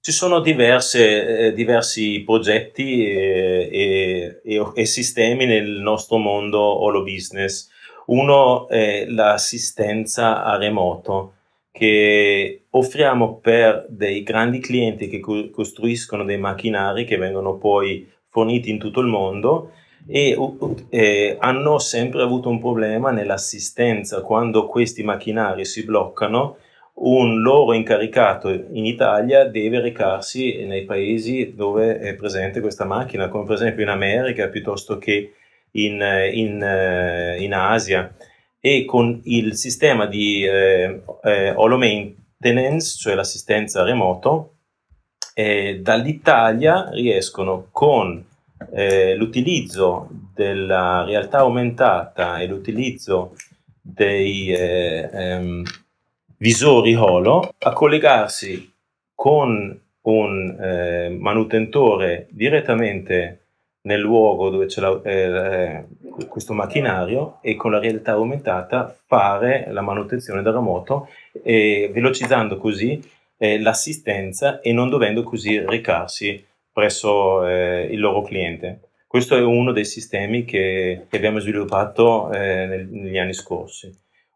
Ci 0.00 0.12
sono 0.12 0.40
diverse, 0.40 1.46
eh, 1.46 1.52
diversi 1.52 2.22
progetti 2.24 3.06
e, 3.06 4.40
e, 4.42 4.72
e, 4.74 4.86
sistemi 4.86 5.46
nel 5.46 5.80
nostro 5.80 6.16
mondo 6.16 6.58
holo 6.60 7.02
business. 7.02 7.68
Uno 8.06 8.66
è 8.68 9.04
l'assistenza 9.06 10.42
a 10.42 10.56
remoto 10.56 11.34
che 11.70 12.64
offriamo 12.70 13.38
per 13.38 13.86
dei 13.88 14.22
grandi 14.22 14.58
clienti 14.58 15.08
che 15.08 15.20
costruiscono 15.20 16.24
dei 16.24 16.38
macchinari 16.38 17.04
che 17.04 17.16
vengono 17.16 17.56
poi 17.56 18.10
forniti 18.28 18.70
in 18.70 18.78
tutto 18.78 19.00
il 19.00 19.06
mondo 19.06 19.72
e 20.06 20.36
eh, 20.90 21.36
hanno 21.38 21.78
sempre 21.78 22.22
avuto 22.22 22.48
un 22.48 22.60
problema 22.60 23.10
nell'assistenza 23.10 24.20
quando 24.20 24.66
questi 24.66 25.02
macchinari 25.02 25.64
si 25.64 25.84
bloccano 25.84 26.56
un 26.94 27.40
loro 27.42 27.72
incaricato 27.72 28.50
in 28.50 28.86
Italia 28.86 29.46
deve 29.46 29.80
recarsi 29.80 30.64
nei 30.64 30.84
paesi 30.84 31.54
dove 31.54 31.98
è 31.98 32.14
presente 32.14 32.60
questa 32.60 32.84
macchina, 32.84 33.28
come 33.28 33.44
per 33.44 33.54
esempio 33.54 33.82
in 33.82 33.88
America 33.88 34.48
piuttosto 34.48 34.98
che 34.98 35.32
in, 35.72 36.00
in, 36.32 36.62
eh, 36.62 37.42
in 37.42 37.52
Asia. 37.52 38.14
E 38.60 38.84
con 38.84 39.20
il 39.24 39.56
sistema 39.56 40.06
di 40.06 40.44
eh, 40.44 41.02
eh, 41.22 41.54
maintenance, 41.56 42.96
cioè 42.96 43.14
l'assistenza 43.14 43.82
remoto, 43.82 44.52
eh, 45.34 45.80
dall'Italia 45.82 46.88
riescono 46.90 47.66
con 47.72 48.24
eh, 48.72 49.14
l'utilizzo 49.14 50.08
della 50.34 51.04
realtà 51.04 51.38
aumentata 51.38 52.38
e 52.38 52.46
l'utilizzo 52.46 53.36
dei 53.80 54.48
eh, 54.48 55.08
ehm, 55.12 55.62
visori 56.38 56.94
holo 56.94 57.54
a 57.58 57.72
collegarsi 57.72 58.72
con 59.14 59.80
un 60.02 60.58
eh, 60.60 61.16
manutentore 61.18 62.26
direttamente 62.30 63.40
nel 63.82 64.00
luogo 64.00 64.50
dove 64.50 64.66
c'è 64.66 64.80
la, 64.80 65.00
eh, 65.02 65.84
questo 66.28 66.52
macchinario 66.52 67.38
e 67.42 67.54
con 67.54 67.70
la 67.70 67.78
realtà 67.78 68.12
aumentata 68.12 68.96
fare 69.06 69.66
la 69.70 69.82
manutenzione 69.82 70.42
da 70.42 70.52
remoto, 70.52 71.08
eh, 71.42 71.90
velocizzando 71.92 72.56
così 72.56 73.02
eh, 73.36 73.60
l'assistenza 73.60 74.60
e 74.60 74.72
non 74.72 74.88
dovendo 74.88 75.22
così 75.22 75.58
recarsi 75.58 76.44
presso 76.74 77.46
eh, 77.46 77.88
il 77.90 78.00
loro 78.00 78.22
cliente. 78.22 78.80
Questo 79.06 79.36
è 79.36 79.40
uno 79.40 79.70
dei 79.70 79.84
sistemi 79.84 80.44
che, 80.44 81.06
che 81.08 81.16
abbiamo 81.16 81.38
sviluppato 81.38 82.32
eh, 82.32 82.66
nel, 82.66 82.88
negli 82.88 83.16
anni 83.16 83.32
scorsi. 83.32 83.90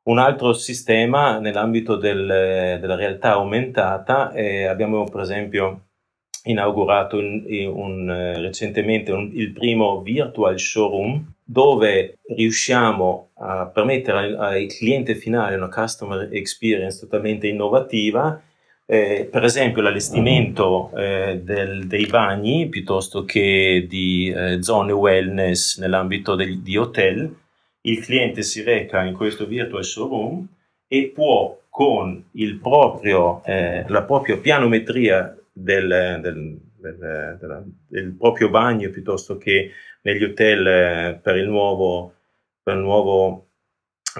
Un 0.04 0.18
altro 0.18 0.52
sistema 0.52 1.40
nell'ambito 1.40 1.96
del, 1.96 2.78
della 2.80 2.94
realtà 2.94 3.32
aumentata, 3.32 4.32
eh, 4.32 4.66
abbiamo 4.66 5.04
per 5.04 5.20
esempio 5.20 5.88
inaugurato 6.44 7.18
un, 7.18 7.44
un, 7.46 8.10
eh, 8.10 8.38
recentemente 8.38 9.10
un, 9.12 9.30
il 9.34 9.52
primo 9.52 10.00
virtual 10.00 10.58
showroom 10.58 11.34
dove 11.44 12.18
riusciamo 12.34 13.30
a 13.34 13.66
permettere 13.66 14.18
al, 14.18 14.38
al 14.38 14.66
cliente 14.66 15.14
finale 15.14 15.56
una 15.56 15.68
customer 15.68 16.28
experience 16.32 17.00
totalmente 17.00 17.48
innovativa 17.48 18.40
eh, 18.90 19.28
per 19.30 19.44
esempio 19.44 19.82
l'allestimento 19.82 20.90
eh, 20.96 21.42
del, 21.44 21.86
dei 21.86 22.06
bagni 22.06 22.70
piuttosto 22.70 23.26
che 23.26 23.84
di 23.86 24.32
eh, 24.34 24.62
zone 24.62 24.92
wellness 24.92 25.78
nell'ambito 25.78 26.34
del, 26.34 26.60
di 26.60 26.74
hotel 26.78 27.36
il 27.82 28.00
cliente 28.00 28.42
si 28.42 28.62
reca 28.62 29.02
in 29.02 29.14
questo 29.14 29.44
virtual 29.44 29.84
showroom 29.84 30.46
e 30.88 31.12
può 31.14 31.54
con 31.68 32.24
proprio, 32.62 33.44
eh, 33.44 33.84
la 33.88 34.02
propria 34.04 34.38
pianometria 34.38 35.36
del, 35.52 36.18
del, 36.22 36.58
del, 37.88 38.14
proprio 38.18 38.48
bagno 38.48 38.88
piuttosto 38.88 39.36
che 39.36 39.72
negli 40.00 40.24
hotel 40.24 40.66
eh, 40.66 41.20
per 41.22 41.36
il 41.36 41.46
nuovo, 41.46 42.14
per 42.62 42.76
il 42.76 42.80
nuovo 42.80 43.48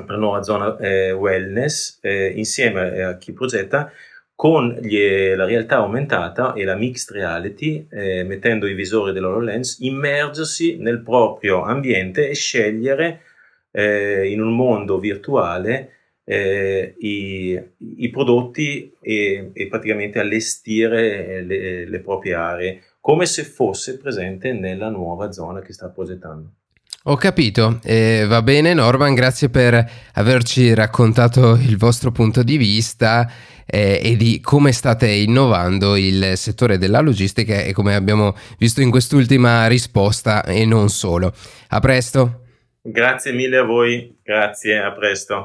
per 0.04 0.18
nuova 0.18 0.42
zona 0.42 0.76
eh, 0.76 1.12
wellness 1.12 1.98
eh, 2.02 2.28
insieme 2.36 3.02
a 3.02 3.16
chi 3.16 3.32
progetta 3.32 3.90
con 4.38 4.78
gli, 4.80 5.34
la 5.34 5.46
realtà 5.46 5.78
aumentata 5.78 6.52
e 6.52 6.62
la 6.62 6.76
mixed 6.76 7.10
reality, 7.10 7.88
eh, 7.90 8.22
mettendo 8.22 8.68
i 8.68 8.74
visori 8.74 9.12
dell'HoloLens, 9.12 9.78
immergersi 9.80 10.76
nel 10.76 11.02
proprio 11.02 11.64
ambiente 11.64 12.28
e 12.28 12.36
scegliere 12.36 13.22
eh, 13.72 14.30
in 14.30 14.40
un 14.40 14.54
mondo 14.54 15.00
virtuale 15.00 15.90
eh, 16.22 16.94
i, 16.98 17.60
i, 17.96 18.10
prodotti 18.10 18.94
e, 19.00 19.50
e, 19.52 19.66
praticamente 19.66 20.20
allestire 20.20 21.42
le, 21.42 21.88
le 21.88 21.98
proprie 21.98 22.34
aree 22.34 22.82
come 23.00 23.26
se 23.26 23.42
fosse 23.42 23.98
presente 23.98 24.52
nella 24.52 24.88
nuova 24.88 25.32
zona 25.32 25.62
che 25.62 25.72
sta 25.72 25.88
progettando. 25.88 26.52
Ho 27.04 27.16
capito, 27.16 27.78
eh, 27.84 28.24
va 28.26 28.42
bene 28.42 28.74
Norman, 28.74 29.14
grazie 29.14 29.48
per 29.48 29.90
averci 30.14 30.74
raccontato 30.74 31.52
il 31.54 31.76
vostro 31.78 32.10
punto 32.10 32.42
di 32.42 32.56
vista 32.56 33.30
eh, 33.64 34.00
e 34.02 34.16
di 34.16 34.40
come 34.40 34.72
state 34.72 35.08
innovando 35.08 35.96
il 35.96 36.32
settore 36.36 36.76
della 36.76 37.00
logistica 37.00 37.60
e 37.60 37.72
come 37.72 37.94
abbiamo 37.94 38.36
visto 38.58 38.80
in 38.80 38.90
quest'ultima 38.90 39.66
risposta 39.68 40.44
e 40.44 40.64
non 40.66 40.88
solo. 40.88 41.32
A 41.68 41.80
presto. 41.80 42.42
Grazie 42.82 43.32
mille 43.32 43.58
a 43.58 43.64
voi, 43.64 44.18
grazie, 44.22 44.78
a 44.78 44.92
presto. 44.92 45.44